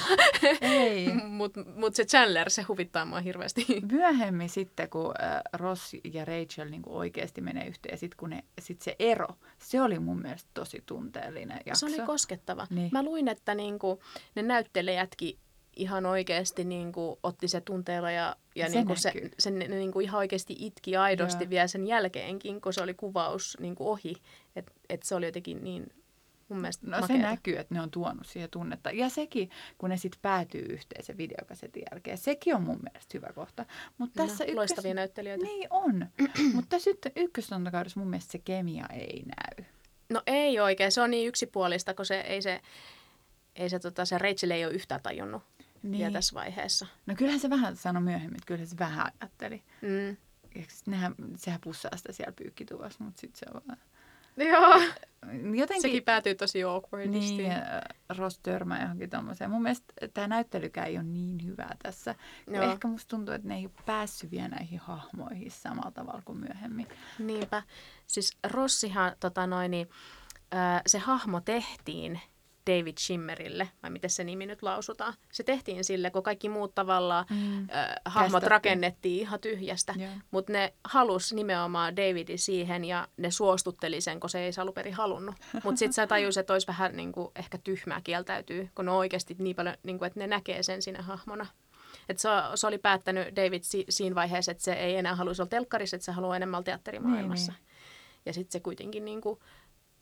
[0.61, 1.13] Ei.
[1.39, 3.65] Mutta mut se Chandler, se huvittaa mua hirveästi.
[3.91, 8.43] Myöhemmin sitten, kun äh, Ross ja Rachel niin oikeasti menee yhteen ja sitten kun ne,
[8.59, 11.89] sit se ero, se oli mun mielestä tosi tunteellinen jakso.
[11.89, 12.67] Se oli koskettava.
[12.69, 12.89] Niin.
[12.91, 14.03] Mä luin, että niinku,
[14.35, 15.39] ne näyttelijätkin
[15.77, 19.31] ihan oikeasti niinku, otti se tunteella ja, ja Se se, näkyy.
[19.39, 21.49] se, ne, ne niinku, ihan oikeasti itki aidosti Joo.
[21.49, 24.13] vielä sen jälkeenkin, kun se oli kuvaus niinku, ohi.
[24.55, 25.91] Että et se oli jotenkin niin
[26.49, 27.23] mun mielestä No se makeeta.
[27.23, 28.91] näkyy, että ne on tuonut siihen tunnetta.
[28.91, 33.27] Ja sekin, kun ne sitten päätyy yhteen sen videokasetin jälkeen, sekin on mun mielestä hyvä
[33.35, 33.65] kohta.
[33.97, 35.43] Mutta No, tässä loistavia näyttelijöitä.
[35.45, 36.05] Niin on.
[36.53, 39.65] Mutta tässä nyt ykköstontokaudessa mun mielestä se kemia ei näy.
[40.09, 42.61] No ei oikein, se on niin yksipuolista, kun se ei se,
[43.55, 45.43] ei se, tota, se Rachel ei ole yhtään tajunnut
[45.83, 45.99] niin.
[45.99, 46.87] vielä tässä vaiheessa.
[47.05, 49.63] No kyllähän se vähän sanoi myöhemmin, että kyllähän se vähän ajatteli.
[49.81, 50.17] Mm.
[50.85, 53.77] Nehän, sehän pussaa sitä siellä pyykkituvassa, mutta sitten se on vaan...
[54.37, 54.81] Joo.
[55.55, 55.81] Jotenkin...
[55.81, 57.37] Sekin päätyy tosi awkwardisti.
[57.37, 57.81] Niin, ja
[58.17, 59.51] Ross törmää johonkin tommoseen.
[59.51, 62.15] Mun mielestä tämä näyttelykään ei ole niin hyvää tässä.
[62.47, 62.71] Joo.
[62.71, 66.87] Ehkä musta tuntuu, että ne ei ole päässyt vielä näihin hahmoihin samalla tavalla kuin myöhemmin.
[67.19, 67.63] Niinpä.
[68.07, 69.89] Siis Rossihan, tota noin, niin,
[70.51, 72.19] ää, se hahmo tehtiin
[72.67, 75.13] David Schimmerille, vai miten se nimi nyt lausutaan.
[75.31, 77.67] Se tehtiin sille, kun kaikki muut tavallaan Mm.
[77.69, 78.51] ää, hahmot Kästettiin.
[78.51, 79.93] rakennettiin ihan tyhjästä.
[79.97, 80.11] Joo.
[80.31, 84.93] Mutta ne halus nimenomaan Davidin siihen ja ne suostutteli sen, kun se ei alun perin
[84.93, 85.35] halunnut.
[85.63, 88.97] Mutta sitten sä tajusit, että olisi vähän niin kuin, ehkä tyhmää kieltäytyy, kun ne on
[88.97, 91.45] oikeasti niin paljon, niin kuin, että ne näkee sen siinä hahmona.
[92.09, 95.49] Et se, se oli päättänyt David si, siinä vaiheessa, että se ei enää haluaisi olla
[95.49, 97.51] telkkarissa, että se haluaa enemmän teatterimaailmassa.
[97.51, 97.61] Niin,
[98.25, 99.39] Ja sitten se kuitenkin niin kuin,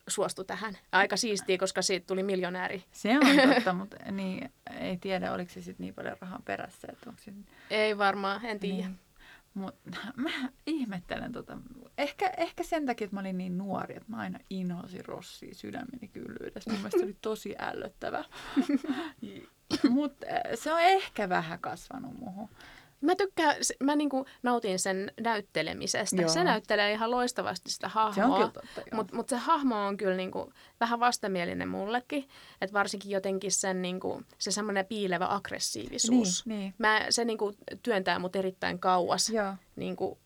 [0.07, 0.77] suostui tähän.
[0.91, 2.83] Aika siistiä, koska siitä tuli miljonääri.
[2.91, 6.87] Se on totta, mutta niin, ei tiedä, oliko se sitten niin paljon rahan perässä.
[6.91, 7.33] Että onko se...
[7.69, 8.75] Ei varmaan, en tiedä.
[8.77, 8.99] niin.
[9.53, 9.75] Mut,
[10.15, 10.29] mä
[10.65, 11.57] ihmettelen tota.
[11.97, 16.07] Ehkä, ehkä sen takia, että mä olin niin nuori, että mä aina inhosin Rossia sydämeni
[16.07, 16.71] kyllyydestä.
[16.71, 18.23] Mun mielestä se oli tosi ällöttävä.
[19.89, 22.49] Mutta se on ehkä vähän kasvanut muuhun.
[23.05, 26.21] Mä tykkään, mä niinku nautin sen näyttelemisestä.
[26.21, 26.29] Joo.
[26.29, 28.51] Se näyttelee ihan loistavasti sitä hahmoa.
[28.93, 32.27] Mutta mut se hahmo on kyllä niinku vähän vastenmielinen mullekin.
[32.61, 36.45] Että varsinkin jotenkin sen niinku, se semmoinen piilevä aggressiivisuus.
[36.45, 36.73] Niin, niin.
[36.77, 39.29] Mä, se niinku työntää mut erittäin kauas.
[39.29, 39.53] Joo.
[39.75, 40.19] Niinku,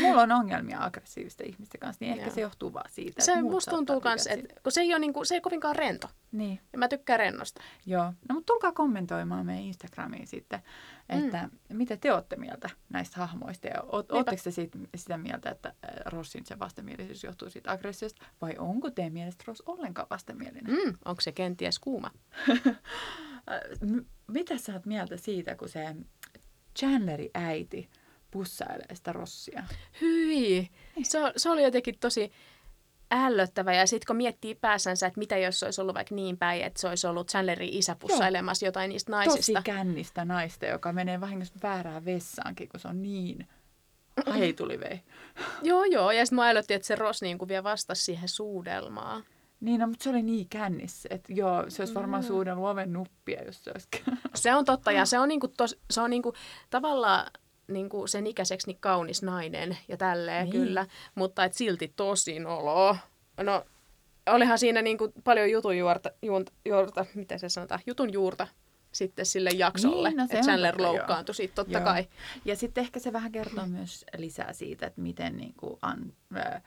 [0.00, 2.34] Mulla on ongelmia aggressiivisten ihmisten kanssa, niin ehkä Joo.
[2.34, 3.22] se johtuu vaan siitä.
[3.22, 6.08] se musta tuntuu kans, että kun se ei ole niinku, se ei kovinkaan rento.
[6.32, 6.60] Niin.
[6.72, 7.60] Ja mä tykkään rennosta.
[7.86, 8.04] Joo.
[8.04, 10.60] No mutta tulkaa kommentoimaan meidän Instagramiin sitten,
[11.08, 11.76] että mm.
[11.76, 13.66] mitä te olette mieltä näistä hahmoista.
[13.66, 18.24] Ja oot, ootteko te siitä, sitä mieltä, että äh, Rossin se vastenmielisyys johtuu siitä aggressiosta,
[18.42, 20.74] vai onko teidän mielestä Ross ollenkaan vastenmielinen?
[20.74, 22.10] Mm, onko se kenties kuuma?
[23.50, 25.96] Äh, mitä sä oot mieltä siitä, kun se
[26.78, 27.90] Chandleri äiti
[28.30, 29.62] pussailee sitä Rossia?
[30.00, 30.70] Hyi!
[31.02, 32.32] Se, se oli jotenkin tosi...
[33.10, 33.74] ällöttävä.
[33.74, 36.80] Ja sitten kun miettii päässänsä, että mitä jos se olisi ollut vaikka niin päin, että
[36.80, 39.52] se olisi ollut Chandlerin isä pussailemassa jotain niistä naisista.
[39.52, 43.48] Tosi kännistä naista, joka menee vahingossa väärään vessaankin, kun se on niin
[44.38, 45.00] heitulivei.
[45.62, 46.10] joo, joo.
[46.10, 49.24] Ja sitten mä ällöttiin, että se Ross niin kuin vielä vastasi siihen suudelmaan.
[49.60, 52.26] Niin, no, mutta se oli niin kännissä, että joo, se olisi varmaan mm.
[52.26, 53.88] suudellut oven nuppia, jos se olisi
[54.34, 56.34] Se on totta, ja se on, niinku tos, se on niinku,
[56.70, 57.30] tavallaan
[57.70, 60.52] niinku sen ikäiseksi niin kaunis nainen ja tälleen niin.
[60.52, 62.96] kyllä, mutta et silti tosi olo.
[63.42, 63.64] No,
[64.26, 68.46] olihan siinä niinku paljon jutun juurta, juurta, juurta, miten se sanotaan, jutun juurta
[68.92, 71.84] sitten sille jaksolle, niin, no että Chandler loukkaantui siitä totta joo.
[71.84, 72.08] kai.
[72.44, 76.62] Ja sitten ehkä se vähän kertoo myös lisää siitä, että miten niin kuin, an, äh,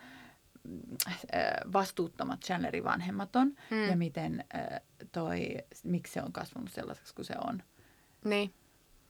[1.74, 3.89] vastuuttomat Chandlerin vanhemmat on mm.
[3.89, 7.63] ja miten äh, toi, miksi se on kasvanut sellaiseksi kuin se on.
[8.26, 8.54] Niin.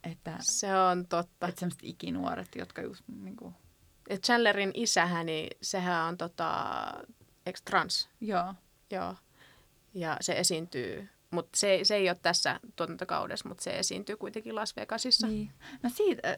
[0.04, 1.48] Että, se on totta.
[1.48, 3.56] Että semmoiset ikinuoret, jotka just niin kuin...
[4.10, 6.84] Et Chandlerin isähän, niin sehän on tota,
[7.46, 8.10] eikö trans?
[8.22, 8.54] Joo.
[8.92, 9.16] Joo.
[9.94, 14.76] Ja se esiintyy mutta se, se ei ole tässä tuotantokaudessa, mutta se esiintyy kuitenkin Las
[14.76, 15.28] Vegasissa.
[15.28, 15.52] Niin.
[15.84, 16.38] No siitä,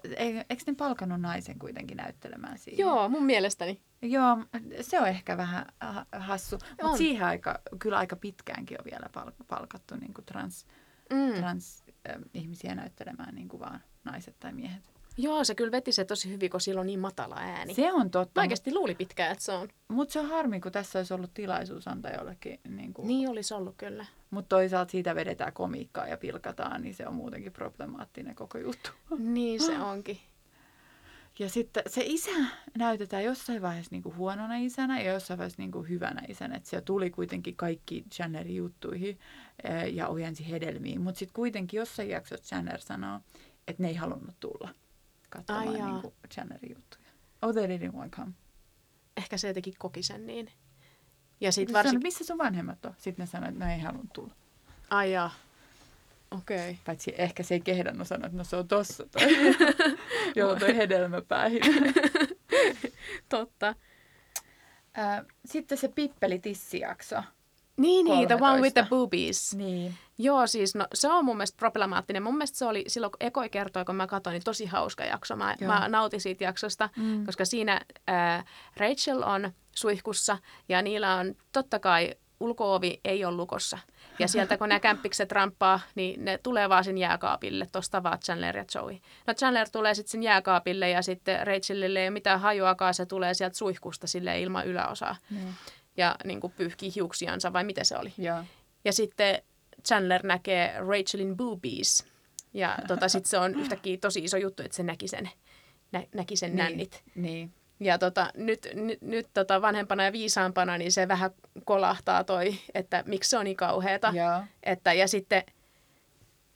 [0.50, 2.80] eikö ne palkannut naisen kuitenkin näyttelemään siihen?
[2.80, 3.82] Joo, mun mielestäni.
[4.02, 4.38] Joo,
[4.82, 5.66] se on ehkä vähän
[6.12, 9.10] hassu, mutta siihen aika, kyllä aika pitkäänkin on vielä
[9.48, 10.66] palkattu niin kuin trans,
[11.14, 11.34] mm.
[11.34, 11.84] trans
[12.34, 14.96] ihmisiä näyttelemään niin kuin vaan naiset tai miehet.
[15.18, 17.74] Joo, se kyllä veti se tosi hyvin, kun sillä on niin matala ääni.
[17.74, 18.42] Se on totta.
[18.42, 19.68] Mä oikeasti luuli pitkään, että se on.
[19.88, 22.60] Mutta se on harmi, kun tässä olisi ollut tilaisuus antaa jollekin.
[22.68, 23.08] Niin, kuin...
[23.08, 24.06] niin olisi ollut kyllä.
[24.30, 28.90] Mutta toisaalta siitä vedetään komiikkaa ja pilkataan, niin se on muutenkin problemaattinen koko juttu.
[29.18, 30.20] Niin se onkin.
[31.40, 32.32] Ja sitten se isä
[32.78, 36.56] näytetään jossain vaiheessa niin kuin huonona isänä ja jossain vaiheessa niin kuin hyvänä isänä.
[36.56, 39.20] Että se tuli kuitenkin kaikki Channerin juttuihin
[39.64, 41.02] eh, ja ojensi hedelmiin.
[41.02, 43.20] Mutta sitten kuitenkin jossain jaksossa Channer sanoo,
[43.68, 44.70] että ne ei halunnut tulla
[45.30, 47.06] katsomaan niin kuin Channerin juttuja.
[47.42, 48.32] Oh, they didn't want come.
[49.18, 50.52] Ehkä se jotenkin koki sen niin.
[51.42, 51.90] Ja sit varsin...
[51.90, 52.94] sanoi, missä sun vanhemmat on?
[52.98, 54.34] Sitten ne sanoi, että no ei halunnut tulla.
[54.90, 55.32] Ai jaa.
[56.32, 56.58] Okei.
[56.58, 56.76] Okay.
[56.86, 59.06] Paitsi ehkä se ei kehdannut sanoa, että no se on tossa.
[59.12, 59.28] Tai
[60.36, 61.62] joo, toi hedelmäpäihin.
[63.30, 63.76] Totta.
[65.46, 67.24] Sitten se pippeli-tissijakso.
[67.78, 69.56] Niin, niin, the one with the boobies.
[69.56, 69.94] Niin.
[70.18, 72.24] Joo, siis no, se on mun mielestä problemaattinen.
[72.24, 75.36] Mun mielestä se oli silloin, kun Ekoi kertoi, kun mä katsoin, niin tosi hauska jakso.
[75.36, 77.26] Mä, mä nautin siitä jaksosta, mm.
[77.26, 78.46] koska siinä äh,
[78.78, 80.38] Rachel on suihkussa
[80.70, 83.78] ja niillä on totta kai ulkoovi ei ole lukossa.
[84.20, 88.58] Ja sieltä kun nämä kämppikset ramppaa, niin ne tulee vaan sen jääkaapille, tuosta vaan Chandler
[88.58, 88.98] ja Joey.
[89.28, 93.34] No Chandler tulee sitten sen jääkaapille ja sitten Rachelille ei ole mitään hajuakaan, se tulee
[93.34, 95.16] sieltä suihkusta sille ilman yläosaa.
[95.30, 95.54] Mm.
[95.98, 98.14] Ja niin kuin pyyhkii hiuksiansa, vai mitä se oli?
[98.18, 98.46] Ja,
[98.86, 99.42] ja sitten
[99.88, 102.06] Chandler näkee Rachelin boobies.
[102.54, 105.30] Ja tota, sitten se on yhtäkkiä tosi iso juttu, että se näki sen,
[105.92, 107.04] nä, näki sen niin, nännit.
[107.16, 107.54] Niin.
[107.80, 111.32] Ja tota, nyt, nyt, nyt tota vanhempana ja viisaampana, niin se vähän
[111.66, 114.12] kolahtaa toi, että miksi se on niin kauheata.
[114.16, 115.44] Ja, Että, ja sitten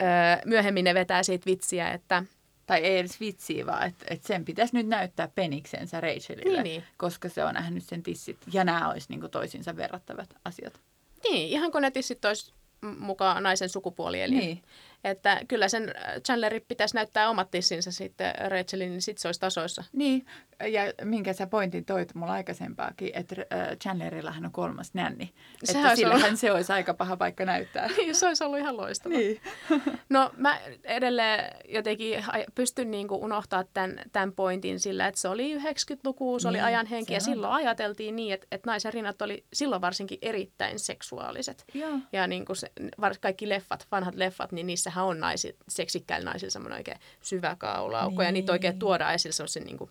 [0.01, 0.07] öö,
[0.45, 2.23] myöhemmin ne vetää siitä vitsiä, että...
[2.65, 6.83] Tai ei edes vitsiä, vaan että, että sen pitäisi nyt näyttää peniksensä Rachelille, Niin, niin.
[6.97, 8.37] koska se on nähnyt sen tissit.
[8.53, 10.81] Ja nämä olisi niin toisiinsa verrattavat asiat.
[11.23, 12.53] Niin, ihan kun ne tissit olisi
[12.97, 14.21] mukaan naisen sukupuoli.
[14.21, 14.63] Eli Niin.
[15.03, 15.93] Että kyllä sen
[16.25, 19.83] Chandlerin pitäisi näyttää omat tissinsä sitten Rachelin, niin sitten se olisi tasoissa.
[19.93, 20.25] Niin,
[20.71, 25.33] ja minkä sä pointin toit mulla aikaisempaakin, että äh, Chandlerillahan on kolmas nänni.
[25.63, 27.87] Sehän että sillähän ollut- se olisi aika paha paikka näyttää.
[27.97, 29.15] Niin, se olisi ollut ihan loistava.
[29.15, 29.41] niin.
[30.09, 36.39] No mä edelleen jotenkin pystyn niinku unohtaa tämän, tämän pointin sillä, että se oli 90-luku,
[36.39, 39.81] se oli Niin, ajan henki ja silloin ajateltiin niin, että, että naisen rinnat oli silloin
[39.81, 41.65] varsinkin erittäin seksuaaliset.
[41.73, 41.97] Joo.
[42.13, 42.71] Ja niin kuin se,
[43.21, 48.21] kaikki leffat, vanhat leffat, niin niissähän on naisi, seksikkäillä naisilla semmoinen oikein syvä kaulaukko.
[48.21, 48.25] Niin.
[48.25, 48.79] Ja niitä oikein Niin.
[48.79, 49.89] tuodaan esille semmoisen niin kuin,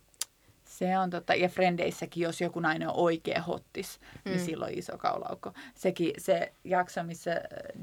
[0.65, 1.35] Se on totta.
[1.35, 4.31] Ja Frendeissäkin, jos joku nainen on oikea hottis, mm.
[4.31, 5.53] niin silloin iso kaulaukko.
[5.75, 7.41] Sekin se jakso, missä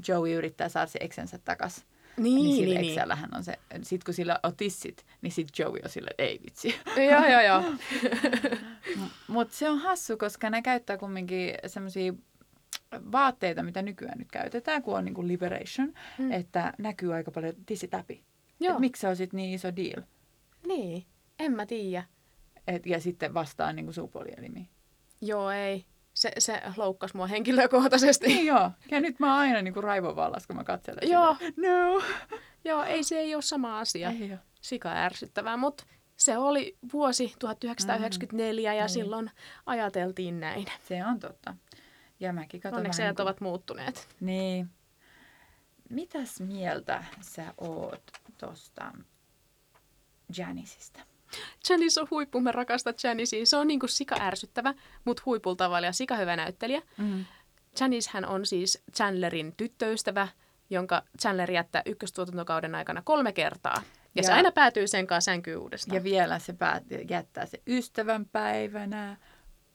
[0.08, 1.84] Joey yrittää saada se eksensä takas.
[2.16, 3.36] Niin, niin sillä niin, niin.
[3.36, 3.58] on se.
[3.82, 6.74] Sitten kun sillä on tissit, niin sitten Joey on sillä, ei vitsi.
[7.10, 7.62] joo, joo, joo.
[9.34, 12.12] Mutta se on hassu, koska ne käyttää kumminkin semmoisia
[13.12, 16.32] vaatteita, mitä nykyään nyt käytetään, kun on niin kuin liberation, Mm.
[16.32, 18.22] että näkyy aika paljon tissit läpi.
[18.60, 18.78] Joo.
[18.78, 20.02] Miksi se on sitten niin iso deal?
[20.66, 21.06] Niin,
[21.38, 22.04] en mä tiedä.
[22.66, 24.68] Et, ja sitten vastaan niin kuin suupuolielimiin.
[25.20, 25.84] Joo, ei.
[26.14, 28.26] Se, se loukkasi mua henkilökohtaisesti.
[28.26, 28.70] Niin joo.
[28.90, 31.36] Ja nyt mä oon aina niin kuin raivovallas, kun mä katselen Joo.
[31.40, 31.52] sitä.
[31.68, 32.02] No.
[32.64, 34.10] Joo, ei se ei ole sama asia.
[34.10, 34.38] Ei ole.
[34.60, 35.84] Sika ärsyttävää, mutta
[36.16, 38.76] se oli vuosi 1994 mm.
[38.76, 38.88] ja Niin.
[38.88, 39.30] silloin
[39.66, 40.66] ajateltiin näin.
[40.88, 41.54] Se on totta.
[42.20, 44.08] Ja mäkin katson Onneksi ajat niin ovat muuttuneet.
[44.20, 44.70] Niin.
[45.90, 48.02] Mitäs mieltä sä oot
[48.38, 48.92] tosta
[50.38, 51.00] Janisista?
[51.70, 53.46] Janice on huippu, mä rakastan Janicea.
[53.46, 54.74] Se on niinku sika ärsyttävä,
[55.04, 56.82] mutta huipulta tavalla ja sika hyvä näyttelijä.
[56.96, 57.24] Mm.
[57.80, 60.28] Janice hän on siis Chandlerin tyttöystävä,
[60.70, 63.76] jonka Chandler jättää ykköstuotantokauden aikana kolme kertaa.
[63.76, 63.82] Ja,
[64.14, 65.94] ja se aina päätyy sen kanssa sänkyyn uudestaan.
[65.94, 69.16] Ja vielä se päät, jättää se ystävänpäivänä,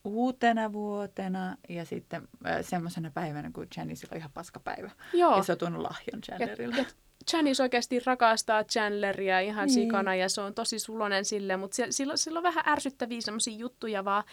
[0.03, 4.91] uutena vuotena ja sitten äh, semmoisena päivänä, kun Janicella on ihan paskapäivä.
[5.13, 5.37] Joo.
[5.37, 6.75] Ja se on tuonut lahjon Chandlerille.
[6.75, 6.89] Ja, ja
[7.33, 9.73] Janice oikeasti rakastaa Chandleria ihan Niin.
[9.73, 14.05] sikana ja se on tosi sulonen sille, mutta sillä, sillä on vähän ärsyttäviä semmoisia juttuja
[14.05, 14.23] vaan.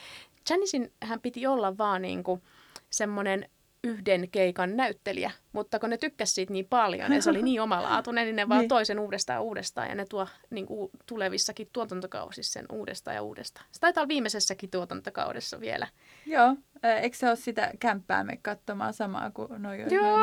[0.51, 2.43] Janicin hän piti olla vaan niinku
[2.91, 3.51] semmoinen
[3.85, 8.25] yhden keikan näyttelijä, mutta kun ne tykkäsi siitä niin paljon ja se oli niin omalaatuinen,
[8.25, 8.69] niin ne vaan Niin.
[8.69, 13.67] toisen uudestaan uudestaan ja ne tuo niin kuin, tulevissakin tuotantokausissa sen uudestaan ja uudestaan.
[13.71, 15.87] Se taitaa olla viimeisessäkin tuotantokaudessa vielä.
[16.27, 16.57] Joo,
[17.03, 20.19] eikö se ole sitä kämppää me katsomaan samaa kuin noi on Joo,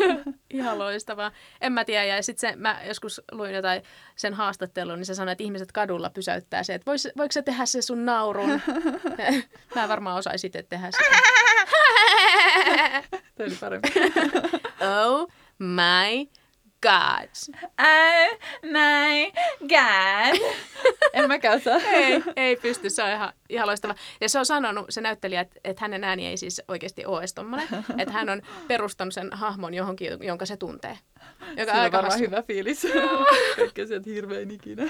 [0.50, 1.32] ihan loistavaa.
[1.60, 3.82] En mä tiedä, ja sitten mä joskus luin jotain
[4.16, 7.66] sen haastattelun, niin se sanoi, että ihmiset kadulla pysäyttää se, että vois, voiko se tehdä
[7.66, 8.50] se sun naurun?
[9.74, 11.39] mä varmaan osaisin itse tehdä sitä.
[13.36, 13.88] Toi oli parempi.
[15.08, 16.26] oh my
[16.82, 17.28] god.
[17.78, 19.30] Oh my
[19.68, 20.40] god.
[21.12, 21.76] en mäkään osaa.
[21.76, 23.94] Ei, ei pysty, se on ihan, ihan loistava.
[24.20, 27.34] Ja se on sanonut, se näyttelijä, että, että hänen ääni ei siis oikeasti ole edes
[27.34, 27.68] tommonen.
[27.98, 30.98] Että hän on perustanut sen hahmon johonkin, jonka se tuntee.
[31.40, 32.24] Joka Sillä on on aika varmaan hassu.
[32.24, 32.86] hyvä fiilis.
[33.56, 34.82] Kaikkea sieltä hirveän ikinä.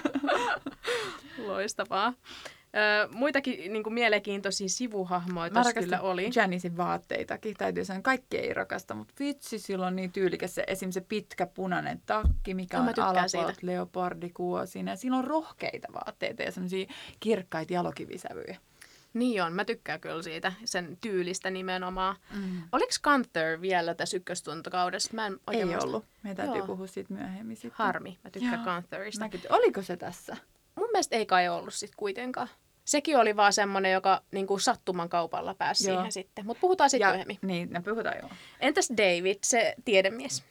[1.39, 2.13] Loistavaa.
[2.77, 6.31] Ö, muitakin niin kuin mielenkiintoisia sivuhahmoja rakastan kyllä oli.
[6.35, 7.57] Janicin vaatteitakin.
[7.57, 10.91] Täytyy sanoa, kaikki ei rakasta, mutta vitsi, sillä on niin tyylikäs se, esim.
[10.91, 13.55] se pitkä punainen takki, mikä mä on siitä.
[13.63, 14.97] leopardikuosina.
[14.97, 16.87] Siinä on rohkeita vaatteita ja semmoisia
[17.21, 18.57] kirkkaita jalokivisävyjä.
[19.15, 22.17] Niin on, mä tykkään kyllä siitä, sen tyylistä nimenomaan.
[22.35, 22.63] Mm.
[22.73, 25.11] Oliko Gunther vielä tässä ykköstuntokaudessa?
[25.15, 25.87] Mä en oikein Ei muista.
[25.87, 26.05] ollut.
[26.23, 26.67] Meidän täytyy Joo.
[26.67, 27.73] puhua siitä myöhemmin sitten.
[27.75, 28.75] Harmi, mä tykkään Joo.
[28.75, 29.25] Guntherista.
[29.25, 30.37] Mäkin, oliko se tässä?
[30.81, 32.49] Mun mielestä ei kai ollut sit kuitenkaan.
[32.85, 35.97] Sekin oli vaan semmoinen, joka niin kuin sattuman kaupalla pääsi Joo.
[35.97, 36.47] siihen sitten.
[36.47, 37.39] Mutta puhutaan sitten myöhemmin.
[37.43, 38.31] Niin, ne puhutaan joo.
[38.61, 40.45] Entäs David, se tiedemies?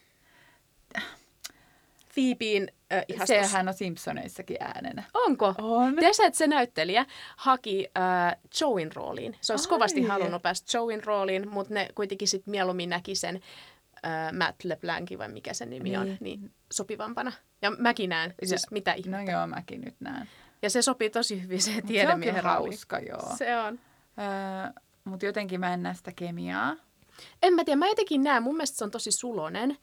[2.13, 3.27] Phoebeen äh, ihastus.
[3.27, 5.03] Sehän on Simpsoneissakin äänenä.
[5.13, 5.55] Onko?
[5.57, 5.95] On.
[5.95, 7.05] Tiedätkö, että se näyttelijä
[7.37, 9.35] haki äh, Joein rooliin.
[9.41, 9.69] Se olisi Ai.
[9.69, 13.41] kovasti halunnut päästä Joein rooliin, mutta ne kuitenkin sit mieluummin näki sen
[14.05, 16.51] äh, Matt LeBlancin, vai mikä sen nimi on, Niin.
[16.73, 17.31] Sopivampana.
[17.61, 19.31] Ja mäkin näen, Ja- siis mitä ihmettä.
[19.31, 20.29] No joo, mäkin nyt näen.
[20.61, 23.35] Ja se sopii tosi hyvin se Mut Se on tiedemiehen hauska, joo.
[23.37, 23.79] Se on.
[24.19, 26.75] Öö, Mutta jotenkin mä en näe sitä kemiaa.
[27.43, 29.77] En mä tiedä, mä jotenkin näen, mun mielestä se on tosi sulonen.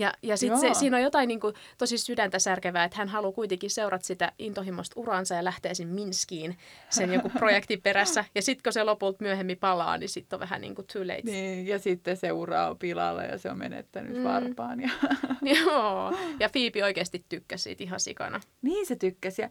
[0.00, 0.74] Ja, ja sitten Joo.
[0.74, 5.00] siinä on jotain niin kuin, tosi sydäntä särkevää, että hän haluaa kuitenkin seurata sitä intohimoista
[5.00, 6.58] uransa ja lähtee sinne Minskiin
[6.90, 8.24] sen joku projektin perässä.
[8.34, 11.22] Ja sitten kun se lopulta myöhemmin palaa, niin sitten on vähän niin kuin too late.
[11.24, 14.24] Niin, ja sitten se ura on pilalla ja se on menettänyt Mm.
[14.24, 14.80] varpaan.
[14.80, 14.90] Ja...
[15.64, 16.12] Joo.
[16.40, 18.40] Ja Phoebe oikeasti tykkäsi siitä ihan sikana.
[18.62, 19.42] niin se tykkäsi.
[19.42, 19.50] Ja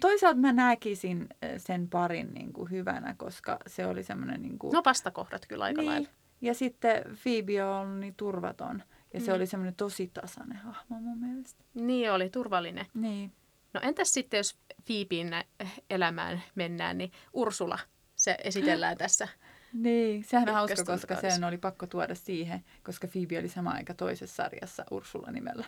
[0.00, 4.42] toisaalta mä näkisin sen parin niin kuin hyvänä, koska se oli semmoinen...
[4.42, 4.72] Niin kuin...
[4.72, 5.90] No vastakohdat kyllä aika niin.
[5.90, 6.08] lailla.
[6.40, 8.82] Ja sitten Phoebe on niin turvaton.
[9.14, 9.36] Ja se Mm.
[9.36, 11.64] oli semmoinen tosi tasainen hahmo mun mielestä.
[11.74, 12.86] Niin oli, turvallinen.
[12.94, 13.32] Niin.
[13.74, 15.44] No entäs sitten, jos Phoebeen nä-
[15.90, 17.78] elämään mennään, niin Ursula,
[18.16, 19.28] se esitellään tässä.
[19.72, 23.94] Niin, sehän on hauska, koska sen oli pakko tuoda siihen, koska Phoebe oli sama aika
[23.94, 25.64] toisessa sarjassa Ursula nimellä.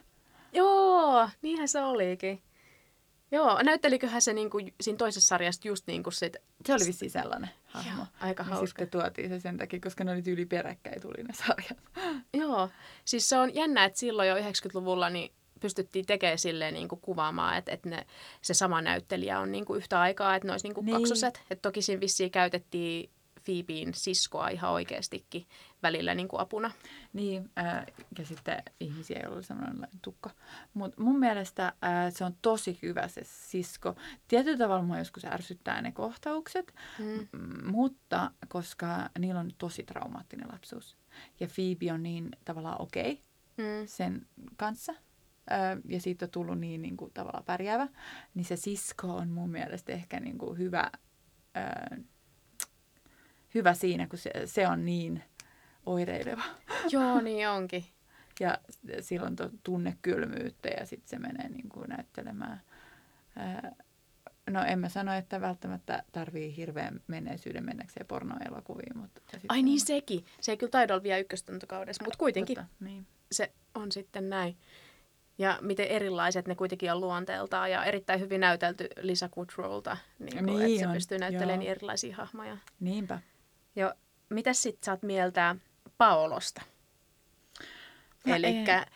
[0.52, 2.42] Joo, niinhän se olikin.
[3.32, 6.36] Joo, näytteliköhän se niinku siinä toisessa sarjassa just niin kuin sit,
[6.66, 7.90] Se oli vissiin sellainen hahmo.
[7.96, 8.66] Joo, aika Ja hauska.
[8.66, 11.78] sitten tuotiin se sen takia, koska ne oli tyyli peräkkäin tuli ne sarjat.
[12.42, 12.70] Joo,
[13.04, 17.56] siis se on jännä, että silloin jo 90-luvulla niin pystyttiin tekemään silleen niin kuin kuvaamaan,
[17.58, 18.06] että, että ne,
[18.42, 20.96] se sama näyttelijä on niin kuin yhtä aikaa, että ne olisi niin kuin Niin.
[20.96, 21.40] kaksoset.
[21.50, 23.10] Että toki siinä vissiin käytettiin
[23.46, 25.46] Phoebeen siskoa ihan oikeastikin
[25.82, 26.70] välillä niin kuin apuna.
[27.12, 27.86] Niin, ää,
[28.18, 30.30] ja sitten ihmisiä, joilla oli semmoinen tukka.
[30.74, 33.96] Mutta mun mielestä ää, se on tosi hyvä se sisko.
[34.28, 37.28] Tietyllä tavalla mua joskus ärsyttää ne kohtaukset, Mm.
[37.32, 40.96] mm, mutta koska niillä on tosi traumaattinen lapsuus.
[41.40, 43.16] Ja Phoebe on niin tavallaan okei okay
[43.58, 43.86] Mm.
[43.86, 44.94] sen kanssa.
[45.50, 47.88] ää, Ja siitä on tullut niin, niin kuin, tavallaan pärjäävä.
[48.34, 50.90] Niin se sisko on mun mielestä ehkä niin kuin hyvä,
[51.54, 51.96] ää,
[53.54, 55.22] hyvä siinä, kun se, se on niin
[55.86, 56.42] oireileva.
[56.92, 57.84] Joo, niin onkin.
[58.40, 58.58] Ja
[59.00, 62.60] silloin to, tunnekylmyyttä ja sitten se menee niin kuin näyttelemään.
[63.36, 63.72] Ää,
[64.50, 68.98] no en mä sano, että välttämättä tarvii hirveän menneisyyden mennäkseen pornoelokuviin.
[68.98, 70.24] Mutta Ai niin sekin.
[70.40, 73.06] Se ei kyllä taida olla vielä ykköstuntokaudessa, mutta kuitenkin Totta, niin.
[73.32, 74.56] se on sitten näin.
[75.38, 80.46] Ja miten erilaiset ne kuitenkin on luonteeltaan ja erittäin hyvin näytelty Lisa Kudrowlta, niin kuin,
[80.46, 81.58] Niin että se on, pystyy näyttelemään joo.
[81.58, 82.56] niin erilaisia hahmoja.
[82.80, 83.20] Niinpä.
[83.76, 83.94] Ja
[84.28, 85.56] mitäs sitten saat mieltä
[85.98, 86.62] Paolosta?
[88.26, 88.86] No Elikkä.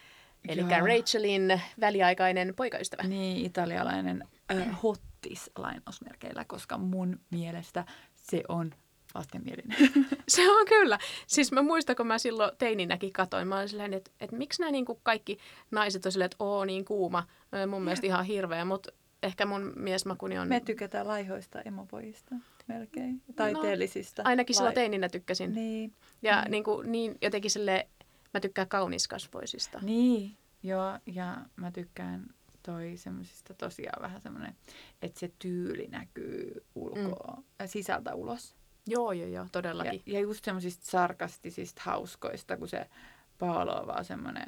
[0.78, 3.03] Rachelin väliaikainen poikaystävä.
[3.03, 5.11] Niin, italialainen äh, hotti.
[5.20, 8.74] hottis lainausmerkeillä, koska mun mielestä se on
[9.14, 9.76] vastenmielinen.
[10.28, 10.99] Se on kyllä.
[11.26, 14.72] Siis mä muistan, kun mä silloin teininäkin katoin, mä olin silleen, että, että miksi nämä
[14.72, 15.39] niin kuin kaikki
[15.70, 17.26] naiset on silleen, että oo niin kuuma.
[17.53, 20.49] No, mun mielestä ihan hirveä, mutta ehkä mun miesmakuni on...
[20.49, 22.35] Me tykätään laihoista emopojista
[22.78, 24.22] melkein, taiteellisista.
[24.22, 25.54] No, ainakin sillä teininä tykkäsin.
[25.54, 25.92] Niin.
[26.22, 26.50] Ja Mm.
[26.50, 27.88] niin, kuin, niin jotenkin sille
[28.34, 29.78] mä tykkään kauniskasvoisista.
[29.82, 32.26] Niin, joo, ja mä tykkään
[32.62, 34.56] toi semmosista tosiaan vähän semmoinen,
[35.02, 37.66] että se tyyli näkyy ulkoa, mm.
[37.66, 38.54] sisältä ulos.
[38.86, 40.02] Joo, joo, joo, Ja, todellakin.
[40.06, 42.86] ja just semmosista sarkastisista hauskoista, kun se
[43.38, 44.46] Paolo on vaan semmoinen,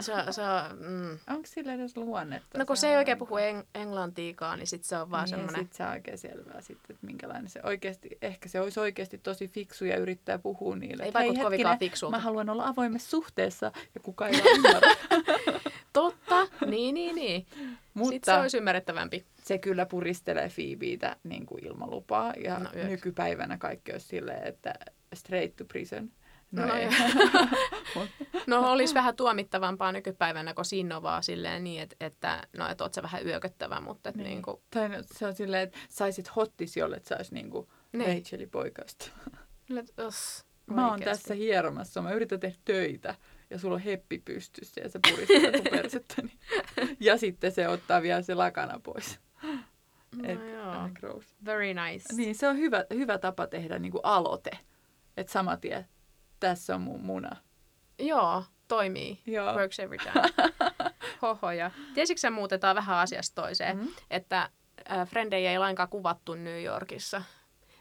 [0.00, 0.42] Se, se,
[0.88, 1.18] mm.
[1.34, 2.58] onko sillä edes luonnetta?
[2.58, 5.28] No kun se on ei oikein puhu eng- englantiikaan, niin sit se on vaan niin,
[5.30, 5.60] semmoinen...
[5.60, 9.48] Sitten se on oikein selvää sitten, että minkälainen se oikeasti, ehkä se olisi oikeasti tosi
[9.48, 11.02] fiksu ja yrittää puhua niille.
[11.02, 14.88] Ei että, "Hei, vaikuta kovinkaan fiksulta." Mä haluan olla avoimessa suhteessa ja kukaan ei ymmärrä.
[15.92, 17.46] Totta, niin, niin, niin.
[17.94, 19.24] Mutta Sitten se olisi ymmärrettävämpi.
[19.44, 22.32] se kyllä puristelee Phoebeitä niin kuin ilman lupaa.
[22.44, 24.74] Ja No, nykypäivänä kaikki olisi silleen, että
[25.14, 26.10] straight to prison.
[26.50, 26.88] No, No no ei.
[28.46, 32.80] No olisi vähän tuomittavampaa nykypäivänä, kun siinä on vaan silleen niin, että, että no, et
[32.80, 34.30] oot sä vähän yököttävä, mutta että niin.
[34.30, 37.68] niin kuin, Tai no, se on silleen, että saisit hottis, jolle että saisi niin kuin
[37.92, 38.16] Niin.
[38.16, 39.10] Rachelin poikasta.
[40.66, 43.14] Mä oon tässä hieromassa, mä yritän tehdä töitä
[43.50, 45.18] ja sulla on heppi pystyssä ja sä mun
[45.70, 46.32] persettäni.
[47.00, 49.20] Ja sitten se ottaa vielä se lakana pois.
[50.16, 50.88] No Et, joo.
[50.94, 51.34] gross.
[51.44, 52.14] Very nice.
[52.16, 54.50] Niin, se on hyvä, hyvä tapa tehdä niin kuin aloite.
[55.16, 55.86] Että sama tie,
[56.40, 57.36] tässä on mun muna.
[57.98, 59.20] Joo, toimii.
[59.26, 59.54] Joo.
[59.54, 60.22] Works every time.
[61.22, 61.70] Hohoja.
[61.94, 63.86] Tiesitkö sä muutetaan vähän asiasta toiseen, Mhm.
[63.86, 63.92] mm.
[64.10, 64.50] että
[64.92, 67.22] äh, Frendejä ei lainkaan kuvattu New Yorkissa.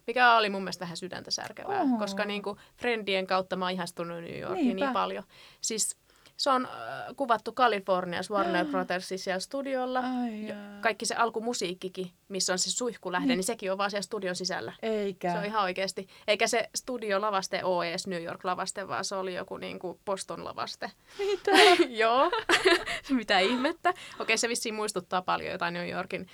[0.08, 1.98] Mikä oli mun mielestä vähän sydäntä särkevää, Oho.
[1.98, 4.86] koska niin kuin Friendien kautta mä oon ihastunut New Yorkiin Niinpä.
[4.86, 5.24] niin paljon.
[5.62, 5.98] Siis
[6.38, 6.72] se on äh,
[7.16, 10.00] kuvattu Kaliforniassa Warner Brothersin siellä studiolla.
[10.00, 10.56] Ai Ja.
[10.82, 13.28] Kaikki se alkumusiikkikin, missä on se suihkulähde, Niin.
[13.30, 13.38] niin.
[13.38, 14.74] niin sekin on vaan siellä studion sisällä.
[14.82, 15.32] Eikä.
[15.32, 16.08] Se on ihan oikeasti.
[16.28, 20.92] Eikä se studiolavaste ole edes New York-lavaste, vaan se oli joku niin kuin Boston-lavaste.
[21.18, 21.52] Mitä?
[22.02, 22.32] Joo,
[23.10, 23.94] mitä ihmettä.
[24.20, 26.28] Okei, se vissiin muistuttaa paljon jotain New Yorkin,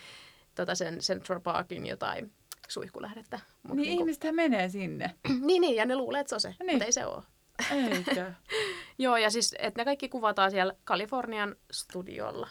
[0.55, 2.31] tota sen Central Parkin jotain
[2.67, 3.39] suihkulähdettä.
[3.63, 5.15] Mut Niin niinku, ihmistähän menee sinne.
[5.47, 6.57] niin, niin, ja ne luulee, että se on se, Niin.
[6.59, 6.75] niin.
[6.75, 7.23] mutta ei se ole.
[7.71, 8.33] Eikä.
[8.99, 12.49] Joo, ja siis, että ne kaikki kuvataan siellä Kalifornian studiolla.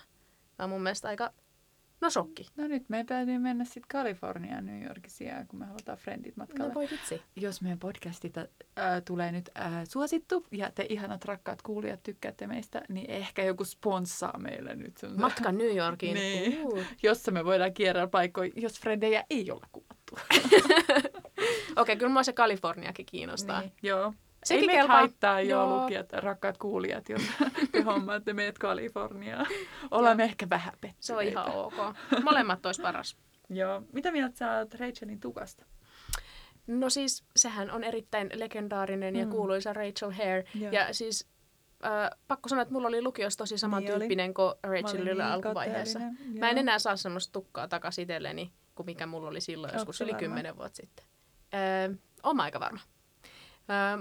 [0.56, 1.32] Tämä on mun mielestä aika,
[2.00, 2.46] no shokki.
[2.56, 6.68] No nyt meidän täytyy mennä sitten Kaliforniaan New Yorkissa, kun me halutaan friendit matkalle.
[6.68, 7.22] No voi vitsi.
[7.36, 12.82] Jos meidän podcastita äh, tulee nyt äh, suosittu ja te ihanat rakkaat kuulijat tykkäätte meistä,
[12.88, 14.94] niin ehkä joku sponssaa meille nyt.
[15.16, 16.14] Matka New Yorkiin.
[16.14, 16.66] Niin.
[16.66, 16.78] Uh.
[17.02, 20.16] jossa me voidaan kierrellä paikkoja, jos frendejä ei ole kuvattu.
[21.76, 23.60] Okei, kyllä mua se Kaliforniakin kiinnostaa.
[23.60, 24.14] Niin, joo.
[24.44, 24.96] Sekin ei kelpaa.
[24.96, 25.82] haittaa jo Joo.
[25.82, 27.22] lukijat, rakkaat kuulijat, jos
[27.72, 29.46] te hommaatte meidät Kaliforniaan.
[29.90, 30.96] Olemme ehkä vähän pettyneitä.
[31.00, 31.74] Se on ihan ok.
[32.22, 33.16] Molemmat olisi paras.
[33.50, 33.82] Joo.
[33.92, 35.64] Mitä mieltä sä oot Rachelin tukasta?
[36.66, 39.30] No siis, sehän on erittäin legendaarinen ja Mm.
[39.30, 40.44] kuuluisa Rachel Hare.
[40.54, 40.72] Joo.
[40.72, 41.28] Ja siis,
[41.86, 45.32] äh, pakko sanoa, että mulla oli lukiossa tosi Niin samantyyppinen kuin Mä olin Rachelilla niin
[45.32, 45.98] alkuvaiheessa.
[46.38, 50.04] Mä en enää saa semmoista tukkaa takaisin itselleni, kuin mikä mulla oli silloin, joskus sä
[50.04, 51.04] yli kymmenen vuotta sitten.
[51.54, 52.80] Öö, mä aika varma.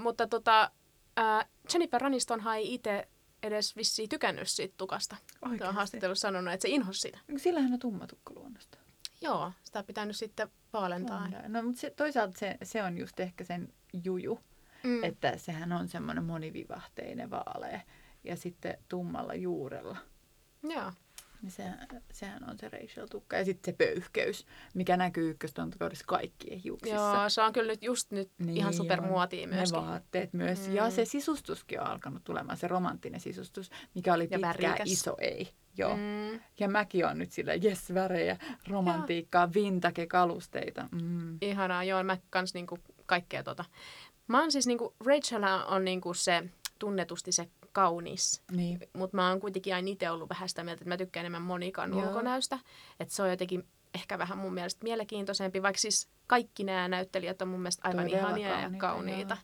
[0.03, 0.71] Mutta tota,
[1.19, 3.07] äh, Jennifer Anistonhan ei itse
[3.43, 5.15] edes vissiin tykännyt siitä tukasta.
[5.31, 5.75] Se on Oikeasti?
[5.75, 7.19] haastattelussa sanonut, että se inhosi sitä.
[7.37, 8.77] Sillähän on tumma tukka luonnosta.
[9.21, 11.27] Joo, sitä on pitänyt sitten vaalentaa.
[11.47, 14.39] No, mutta se, toisaalta se, se on just ehkä sen juju,
[14.83, 15.03] Mm.
[15.03, 17.81] että sehän on semmoinen monivivahteinen vaale
[18.23, 19.97] ja sitten tummalla juurella.
[20.63, 20.91] Joo.
[21.41, 21.63] Niin se,
[22.13, 23.35] sehän on se Rachel-tukka.
[23.37, 26.95] Ja sitten se pöyhkeys, mikä näkyy ykköstontokaudessa kaikkien hiuksissa.
[26.95, 29.81] Joo, se on kyllä nyt just nyt Niin ihan supermuotia Ne myöskin.
[29.81, 30.67] vaatteet myös.
[30.67, 30.75] Mm.
[30.75, 34.91] Ja se sisustuskin on alkanut tulemaan, se romanttinen sisustus, mikä oli Ja pitkään värikäs.
[34.91, 35.49] iso ei.
[35.77, 35.95] Joo.
[35.97, 36.39] Mm.
[36.59, 38.37] Ja mäkin on nyt sillä, jes, värejä,
[38.67, 40.87] romantiikkaa, vintage-kalusteita.
[40.91, 41.37] Mm.
[41.41, 43.65] Ihanaa, joo, mä kans niinku kaikkea tota.
[44.27, 46.43] Mä oon siis niinku, Rachel on niinku se
[46.79, 48.41] tunnetusti se kaunis.
[48.51, 48.79] Niin.
[48.93, 51.91] Mutta mä oon kuitenkin aina itse ollut vähän sitä mieltä, että mä tykkään enemmän Monikan
[51.91, 52.07] Joo.
[52.07, 52.59] ulkonäöstä.
[52.99, 57.47] Että se on jotenkin ehkä vähän mun mielestä mielenkiintoisempi, vaikka siis kaikki nämä näyttelijät on
[57.47, 59.37] mun mielestä aivan Todella ihania ja kauniita, kauniita.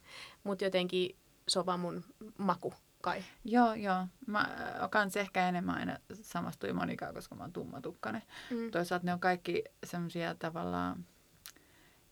[0.43, 1.15] Mutta jotenkin
[1.47, 2.03] se on vaan mun
[2.37, 3.23] maku kai.
[3.45, 4.07] Joo, joo.
[4.27, 4.49] Mä
[4.89, 8.23] kans ehkä enemmän aina samastui Monikaan, koska mä oon tummatukkainen.
[8.49, 8.71] Mm.
[8.71, 11.05] Toisaalta ne on kaikki semmoisia tavallaan,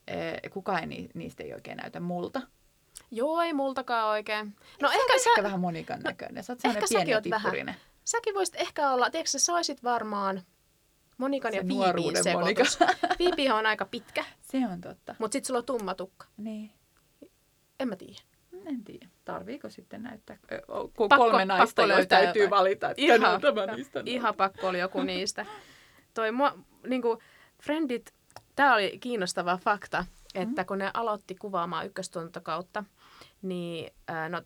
[0.08, 2.42] eh, kukaan ei, ni- niistä ei oikein näytä multa.
[3.12, 4.56] Joo, ei multakaan oikein.
[4.82, 6.44] No ehkä sä, ehkä vähän monikan näköinen.
[6.44, 7.76] Sä oot ehkä säkin pieni oot vähän.
[8.04, 10.42] säkin voisit ehkä olla, tiedätkö sä, olisit varmaan
[11.18, 12.78] Monikan Se ja nuoruuden sekoitus.
[13.18, 15.16] Phoebe on aika pitkä, Se on totta.
[15.20, 16.26] mutta sitten sulla on tumma tukka.
[16.38, 16.72] Niin.
[17.80, 18.20] En mä tiedä.
[18.66, 19.08] En tiedä.
[19.26, 20.38] Tarviiko sitten näyttää,
[20.96, 22.60] kun Pakko- kolme naista, pakko löytää täytyy jotain.
[22.60, 25.46] valita, että Ihan, tämä niistä ihan pakko oli joku niistä.
[26.14, 27.22] toi mua, niinku,
[27.64, 28.14] Friendit,
[28.56, 30.66] tämä oli kiinnostava fakta, että mm.
[30.66, 32.84] kun ne aloitti kuvaamaan ykköstuntokautta,
[33.42, 34.42] niin äh, no,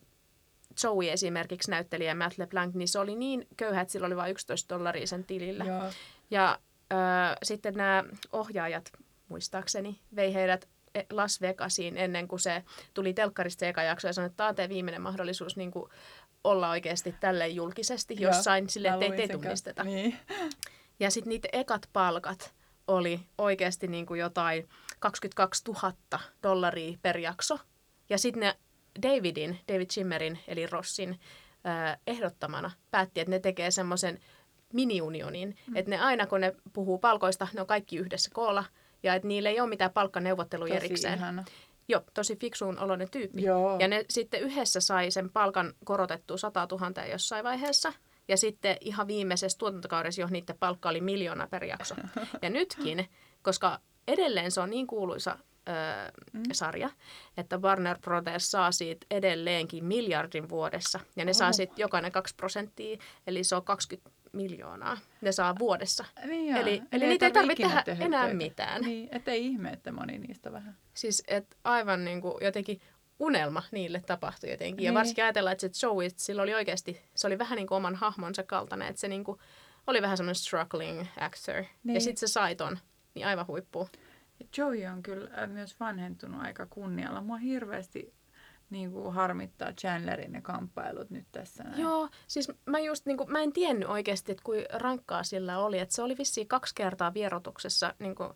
[0.84, 4.74] Joey esimerkiksi näyttelijä Matt LeBlanc, niin se oli niin köyhä, että sillä oli vain 11
[4.74, 5.64] dollaria sen tilillä.
[5.64, 5.82] Joo.
[6.30, 6.58] Ja
[6.92, 8.92] äh, sitten nämä ohjaajat,
[9.28, 12.64] muistaakseni, vei heidät e, Las Vegasiin ennen kuin se
[12.94, 15.90] tuli telkkarista eka jakso ja sanoi, että tämä on viimeinen mahdollisuus niin kuin
[16.44, 19.84] olla oikeasti tälle julkisesti jossain, sille ettei te tunnisteta.
[19.84, 20.16] Niin.
[21.00, 22.54] Ja sitten niitä ekat palkat
[22.86, 24.68] oli oikeasti niin kuin jotain
[24.98, 25.92] 22 000
[26.42, 27.58] dollaria per jakso.
[28.08, 28.56] Ja sitten ne
[29.02, 31.20] Davidin, David Schimmerin eli Rossin
[32.06, 34.20] ehdottamana päätti, että ne tekee semmoisen
[34.72, 35.56] mini-unionin.
[35.66, 35.76] Mm.
[35.76, 38.64] Että ne aina kun ne puhuu palkoista, ne on kaikki yhdessä koolla
[39.02, 41.18] ja että niillä ei ole mitään palkkaneuvotteluja erikseen.
[41.18, 41.44] Ihana.
[41.88, 43.42] Joo, tosi fiksuun oloinen tyyppi.
[43.42, 43.78] Joo.
[43.78, 47.92] Ja ne sitten yhdessä sai sen palkan korotettua 100 000 jossain vaiheessa.
[48.28, 51.94] Ja sitten ihan viimeisessä tuotantokaudessa jo niiden palkka oli miljoona per jakso.
[52.42, 53.08] Ja nytkin,
[53.42, 55.38] koska edelleen se on niin kuuluisa
[56.32, 56.42] mm.
[56.52, 56.90] sarja,
[57.36, 61.00] että Warner Brothers saa siitä edelleenkin miljardin vuodessa.
[61.16, 61.36] Ja ne oh.
[61.36, 66.04] saa sitten jokainen 2 prosenttia, eli se on 20 miljoonaa ne saa vuodessa.
[66.24, 68.36] Niin eli, eli, eli niitä ei tarvitse tehdä enää töitä.
[68.36, 68.82] mitään.
[68.82, 70.76] Niin, että ei ihme, että moni niistä vähän.
[70.94, 72.80] Siis et aivan niin kuin jotenkin
[73.18, 74.76] unelma niille tapahtui jotenkin.
[74.76, 74.86] Niin.
[74.86, 77.94] Ja varsinkin ajatellaan, että se Joey, sillä oli oikeasti, se oli vähän niin kuin oman
[77.94, 79.38] hahmonsa kaltainen, että se niin kuin
[79.86, 81.64] oli vähän semmoinen struggling actor.
[81.84, 81.94] Niin.
[81.94, 82.78] Ja sitten se sai ton,
[83.14, 83.88] niin aivan huippu.
[84.56, 87.20] Joey on kyllä äh, myös vanhentunut aika kunnialla.
[87.20, 88.14] Mua hirveästi
[88.70, 91.64] niin kuin harmittaa Chandlerin ne kamppailut nyt tässä.
[91.64, 91.82] Näin.
[91.82, 95.78] Joo, siis mä just niin kuin, mä en tiennyt oikeasti, että kuin rankkaa sillä oli.
[95.78, 98.30] Että se oli vissiin kaksi kertaa vierotuksessa niin kuin,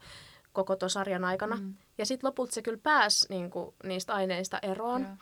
[0.52, 1.56] koko tuon sarjan aikana.
[1.56, 1.74] Mm.
[1.98, 5.02] Ja sitten lopulta se kyllä pääsi niin kuin, niistä aineista eroon.
[5.02, 5.16] Ja.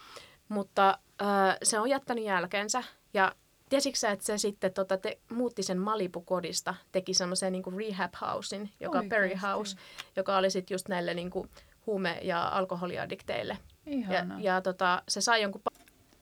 [0.48, 2.82] Mutta äh, se on jättänyt jälkeensä.
[3.14, 3.32] Ja
[3.72, 8.70] tiesitkö sä, että se sitten tota, te, muutti sen Malibu-kodista, teki semmoisen niin rehab housein,
[8.80, 9.76] joka on Perry House,
[10.16, 11.50] joka oli sitten just näille niin kuin,
[11.86, 13.58] huume- ja alkoholiaddikteille.
[13.86, 15.62] Ja, ja tota, se sai jonkun...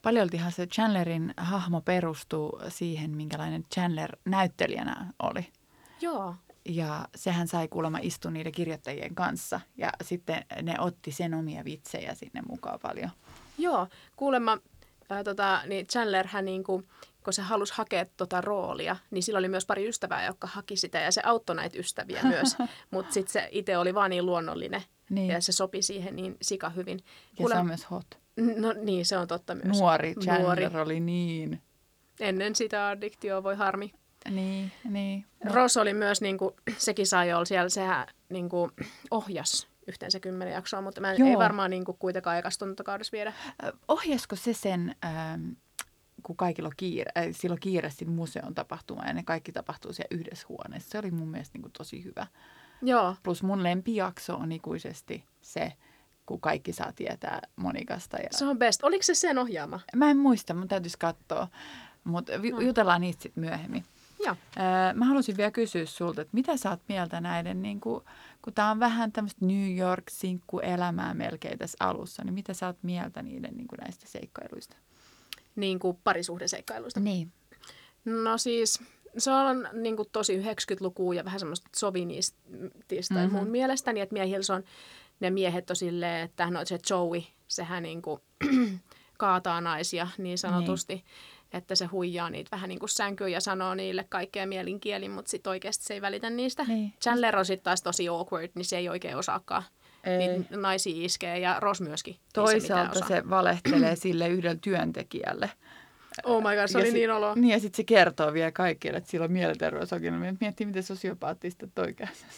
[0.01, 5.47] Paljoltihan se Chandlerin hahmo perustuu siihen, minkälainen Chandler näyttelijänä oli.
[6.01, 6.35] Joo.
[6.65, 9.61] Ja sehän sai kuulemma istua niiden kirjoittajien kanssa.
[9.77, 13.09] Ja sitten ne otti sen omia vitsejä sinne mukaan paljon.
[13.57, 14.57] Joo, kuulemma
[15.09, 16.87] ää, tota, niin Chandler hän niin kuin,
[17.23, 20.99] kun se halusi hakea tota roolia, niin sillä oli myös pari ystävää, jotka haki sitä
[20.99, 22.55] ja se auttoi näitä ystäviä myös.
[22.91, 25.29] Mutta sitten se itse oli vaan niin luonnollinen niin.
[25.29, 26.99] ja se sopi siihen niin sika hyvin.
[27.39, 28.19] Ja se on myös hot.
[28.55, 29.79] No niin, se on totta myös.
[29.79, 30.81] Nuori Chandler Nuori.
[30.81, 31.61] oli niin.
[32.19, 33.93] Ennen sitä addiktioa voi harmi.
[34.29, 35.25] Niin, niin.
[35.45, 38.71] Ross oli myös, niin kuin, sekin sai olla siellä, sehän niin kuin,
[39.11, 43.33] ohjas yhteensä kymmenen jaksoa, mutta mä en, ei varmaan niin kuin, kuitenkaan ekastuntokaudessa viedä.
[43.87, 45.49] Ohjasko se sen, ähm,
[46.23, 50.45] kun kaikilla on kiire, äh, silloin kiire museon tapahtuma ja ne kaikki tapahtuu siellä yhdessä
[50.49, 50.89] huoneessa.
[50.89, 52.27] Se oli mun mielestä niin kuin, tosi hyvä.
[52.81, 53.15] Joo.
[53.23, 55.73] Plus mun lempijakso on ikuisesti se,
[56.25, 58.17] kun kaikki saa tietää Monikasta.
[58.17, 58.27] Ja...
[58.31, 58.83] Se on best.
[58.83, 59.79] Oliko se sen ohjaama?
[59.95, 61.47] Mä en muista, mun täytyisi katsoa.
[62.03, 62.59] Mutta no.
[62.59, 63.85] jutellaan niistä sitten myöhemmin.
[64.25, 64.35] Joo.
[64.93, 68.03] mä halusin vielä kysyä sulta, että mitä sä oot mieltä näiden, niin kuin,
[68.41, 73.21] kun tämä on vähän tämmöistä New York-sinkku-elämää melkein tässä alussa, niin mitä sä oot mieltä
[73.21, 74.77] niiden niin kuin näistä seikkailuista?
[75.55, 76.99] Niin kuin parisuhdeseikkailuista?
[76.99, 77.31] Niin.
[78.05, 78.79] No siis
[79.17, 83.37] se on niin kuin tosi 90-lukua ja vähän semmoista sovinistista mm-hmm.
[83.37, 84.63] mun mielestäni, että miehillä se on,
[85.19, 88.21] ne miehet on silleen, että no se Joey, sehän niin kuin
[89.17, 90.93] kaataa naisia niin sanotusti.
[90.93, 91.05] Niin
[91.53, 95.49] että se huijaa niitä vähän niin kuin sänkyyn ja sanoo niille kaikkea mielinkielin, mutta sitten
[95.49, 96.63] oikeasti se ei välitä niistä.
[96.63, 96.93] Niin.
[97.01, 99.63] Chandler on sitten taas tosi awkward, niin se ei oikein osaakaan
[100.03, 100.27] ei.
[100.27, 102.15] niitä naisia iskee ja Ross myöskin.
[102.33, 105.49] Toisaalta se, valehtelee sille yhdelle työntekijälle.
[106.23, 107.35] Oh my god, se oli niin olo.
[107.35, 110.33] Niin ja sitten se kertoo vielä kaikille, että sillä on mielenterveysongelmia.
[110.39, 111.95] Miettii, miten sosiopaattista toi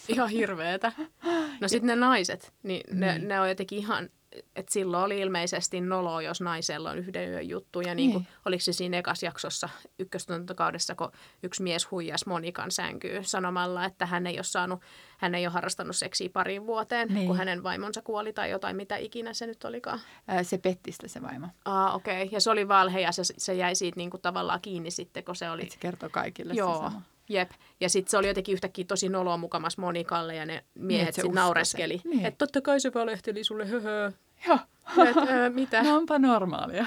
[0.07, 0.91] Ihan hirveetä.
[1.61, 3.28] No sitten ne naiset, niin ne, niin.
[3.28, 4.09] ne on jotenkin ihan
[4.56, 7.82] että silloin oli ilmeisesti nolo, jos naisella on yhden yön juttu.
[7.82, 8.34] Ja niin kuin, niin.
[8.46, 9.70] oliko se siinä ekas jaksossa
[10.00, 11.12] ykköstuntokaudessa, kun
[11.44, 14.82] yksi mies huijas Monikan sänkyy sanomalla, että hän ei ole saanut,
[15.18, 17.28] hän ei ole harrastanut seksiä pariin vuoteen, niin.
[17.28, 20.00] kun hänen vaimonsa kuoli tai jotain, mitä ikinä se nyt olikaan.
[20.28, 21.48] Ää, se petti sitä se vaimo.
[21.66, 22.24] Ah, okei.
[22.24, 22.30] Okay.
[22.32, 25.36] Ja se oli valhe ja se, se jäi siitä niin kuin tavallaan kiinni sitten, kun
[25.36, 25.62] se oli...
[25.64, 26.74] Et se kertoo kaikille Joo.
[26.74, 27.02] se sama.
[27.30, 27.52] Jep.
[27.80, 31.32] Ja sitten se oli jotenkin yhtäkkiä tosi noloa mukamas Monikalle ja ne miehet niin, sitten
[31.32, 32.02] naureskeli.
[32.04, 32.26] Niin.
[32.26, 34.12] Että totta kai se valehteli sulle, höhö.
[34.48, 34.60] Joo.
[35.08, 35.84] Et, ö, mitä?
[35.84, 36.86] No onpa normaalia.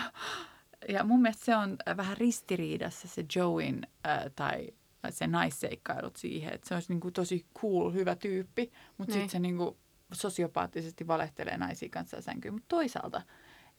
[0.89, 4.69] Ja mun mielestä se on vähän ristiriidassa se Joein äh, tai
[5.11, 9.31] se naisseikkailut siihen, että se olisi niinku tosi cool, hyvä tyyppi, mutta sitten niin.
[9.31, 9.77] se niinku
[10.13, 12.55] sosiopaattisesti valehtelee naisia kanssa sänkyyn.
[12.55, 13.23] Mutta toisaalta,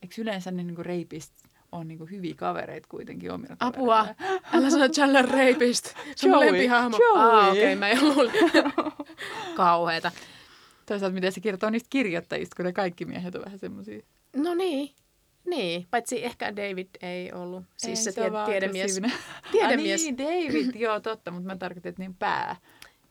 [0.01, 1.33] eikö yleensä ne niinku reipist
[1.71, 3.97] on niinku hyviä kavereita kuitenkin omilla Apua!
[3.97, 4.41] kavereilla.
[4.53, 5.93] Älä sano Chandler Rapist.
[6.15, 6.97] Se on lempihahmo.
[6.97, 7.39] Joey.
[7.39, 8.31] Ah, okei, okay, mä en luullut.
[9.55, 10.11] Kauheeta.
[10.85, 14.01] Toisaalta miten se kertoo niistä kirjoittajista, kun ne kaikki miehet on vähän semmoisia.
[14.35, 14.95] No niin.
[15.45, 17.63] Niin, paitsi ehkä David ei ollut.
[17.77, 19.01] Siis se, tie- tiedemies.
[19.51, 20.01] Tiedemies.
[20.01, 22.55] Ah, niin, David, joo totta, mutta mä tarkoitin, että niin pää.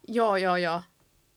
[0.08, 0.82] Joo, joo, joo.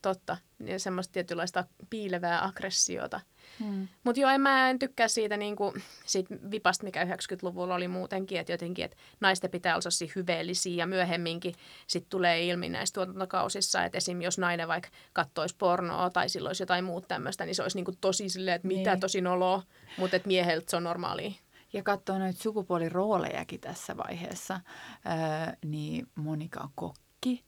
[0.02, 0.38] Totta.
[0.66, 3.22] Ja semmoista tietynlaista piilevää aggressiota.
[3.60, 3.88] Hmm.
[4.04, 5.74] Mutta joo, en mä en tykkää siitä, niinku,
[6.06, 10.88] siitä vipasta, mikä 90-luvulla oli muutenkin, että jotenkin, että naisten pitää olla sellaisia hyveellisiä ja
[10.88, 11.56] myöhemminkin
[11.88, 14.22] sit tulee ilmi näissä tuotantokausissa, että esim.
[14.22, 17.94] jos nainen vaikka kattoisi pornoa tai silloin olisi jotain muuta tämmöistä, niin se olisi niinku
[18.02, 19.00] tosi silleen, että mitä Niin.
[19.00, 19.64] tosi noloa,
[19.98, 21.32] mutta että mieheltä se on normaalia.
[21.74, 24.60] Ja katsoo noita sukupuoliroolejakin tässä vaiheessa,
[25.06, 27.44] öö, niin Monika on kokki.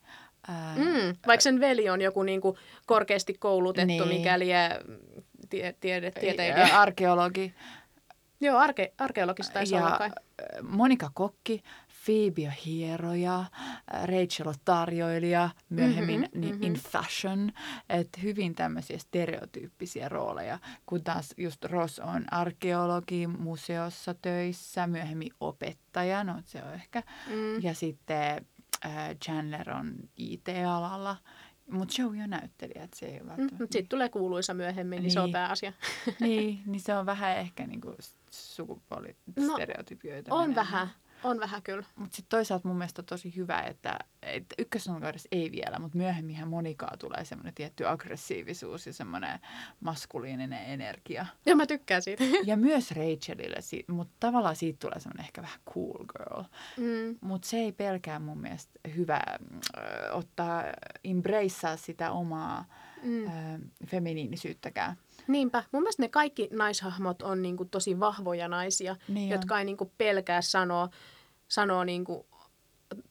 [0.49, 4.03] Öö, Mm, vaikka sen veli on joku niinku korkeasti koulutettu, Niin.
[4.09, 4.19] niin.
[4.21, 4.49] mikäli
[5.51, 6.79] tie, tiede, tieteilijä.
[6.79, 7.53] Arkeologi.
[8.41, 10.09] Joo, arke, arkeologista taisi olla Ja kai.
[10.41, 11.63] ö, Monika Kokki,
[12.05, 13.45] Phoebe hieroja, ö,
[14.05, 16.63] Rachel on tarjoilija, myöhemmin Mhm, mm-hmm, mhm.
[16.63, 17.51] in fashion,
[17.89, 26.23] että hyvin tämmöisiä stereotyyppisiä rooleja, kun taas just Ross on arkeologi museossa töissä, myöhemmin opettaja,
[26.23, 27.61] no se on ehkä, Mm.
[27.61, 28.45] ja sitten
[28.85, 28.91] äh,
[29.25, 31.17] Chandler on IT-alalla,
[31.71, 31.93] mutta
[32.23, 33.55] on näyttelijä, että se ei ole Mm, välttämättä.
[33.59, 35.33] mutta sitten tulee kuuluisa myöhemmin, niin, se on Niin.
[35.33, 35.73] pääasia.
[36.19, 37.95] niin, niin se on vähän ehkä niinku
[38.31, 40.35] sukupuolistereotypioita.
[40.35, 40.87] On vähän,
[41.23, 41.83] on vähän kyllä.
[41.95, 46.47] Mutta sitten toisaalta mun mielestä on tosi hyvä, että, että ykkössankaudessa ei vielä, mutta myöhemminhän
[46.47, 49.39] Monikaa tulee semmoinen tietty aggressiivisuus ja semmoinen
[49.79, 51.25] maskuliininen energia.
[51.45, 52.23] Ja mä tykkään siitä.
[52.45, 56.43] Ja myös Rachelille, mutta tavallaan siitä tulee semmoinen ehkä vähän cool girl.
[56.77, 57.17] Mm.
[57.21, 59.19] Mutta se ei pelkää mun mielestä hyvä
[59.77, 59.83] äh,
[60.17, 60.63] ottaa,
[61.03, 62.65] embracea sitä omaa
[63.03, 63.27] Mm.
[63.27, 63.33] äh,
[63.87, 64.95] feminiinisyyttäkään.
[65.27, 65.63] Niinpä.
[65.71, 69.31] Mun mielestä ne kaikki naishahmot on niinku tosi vahvoja naisia, Niin on.
[69.31, 70.89] jotka ei niinku pelkää sanoa,
[71.51, 72.27] sanoa niinku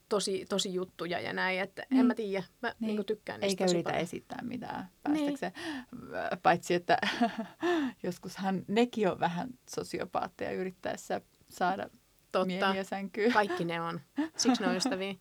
[0.09, 1.61] tosi, tosi juttuja ja näin.
[1.61, 2.01] Että Niin.
[2.01, 2.45] En mä tiedä.
[2.62, 2.86] Mä Niin.
[2.86, 4.03] niinku tykkään niistä Eikä yritä paljon.
[4.05, 5.24] esittää mitään Niin.
[5.24, 5.53] päästäkseen.
[6.43, 6.99] Paitsi, että
[8.03, 11.91] joskushan nekin on vähän sosiopaatteja yrittäessä saada
[12.32, 12.74] Totta.
[13.32, 14.01] Kaikki ne on.
[14.36, 15.14] Siksi ne on ystäviä.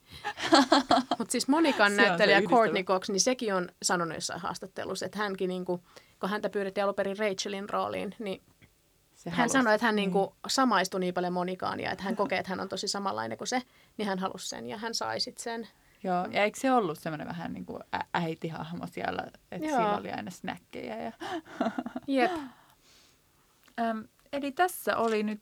[1.18, 2.42] Mutta siis Monikan näyttelijä.
[2.42, 5.80] Courtney Cox, niin sekin on sanonut jossain haastattelussa, että hänkin, niinku,
[6.20, 8.42] kun häntä pyydettiin alun perin Rachelin rooliin, niin
[9.20, 10.10] Se hän halusi- sanoi, että hän niin.
[10.12, 13.48] niinku samaistui niin paljon Monikaan ja että hän kokee, että hän on tosi samanlainen kuin
[13.48, 13.62] se,
[13.98, 15.68] niin hän halusi sen ja hän sai sitten sen.
[16.04, 19.78] Joo, ja eikö se ollut semmoinen vähän niin kuin ä- äitihahmo siellä, että Joo.
[19.78, 20.96] siinä oli aina snäkkejä.
[21.04, 21.12] Ja...
[22.08, 22.32] Jep.
[23.80, 24.04] Äm,
[24.34, 25.42] eli tässä oli nyt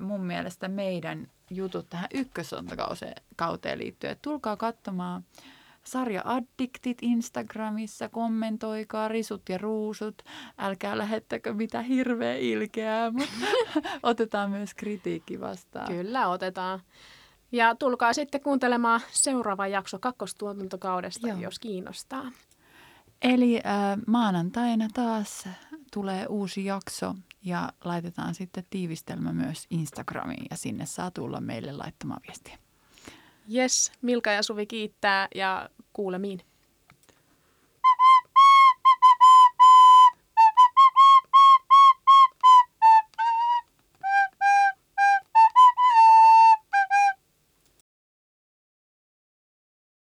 [0.00, 4.16] mun mielestä meidän jutut tähän ykkösontakauteen liittyen.
[4.22, 5.24] Tulkaa katsomaan
[5.84, 10.22] sarja Addiktit Instagramissa, kommentoikaa risut ja ruusut.
[10.58, 13.34] Älkää lähettäkö mitä hirveä ilkeää, mutta
[14.02, 15.86] otetaan myös kritiikki vastaan.
[15.88, 16.80] Kyllä otetaan.
[17.52, 21.38] Ja tulkaa sitten kuuntelemaan seuraava jakso kakkostuotantokaudesta, Joo.
[21.38, 22.32] jos kiinnostaa.
[23.22, 25.48] Eli äh, maanantaina taas
[25.92, 27.14] tulee uusi jakso
[27.44, 32.58] ja laitetaan sitten tiivistelmä myös Instagramiin ja sinne saa tulla meille laittamaan viestiä.
[33.54, 36.40] Yes, Milka ja Suvi kiittää ja kuulemiin.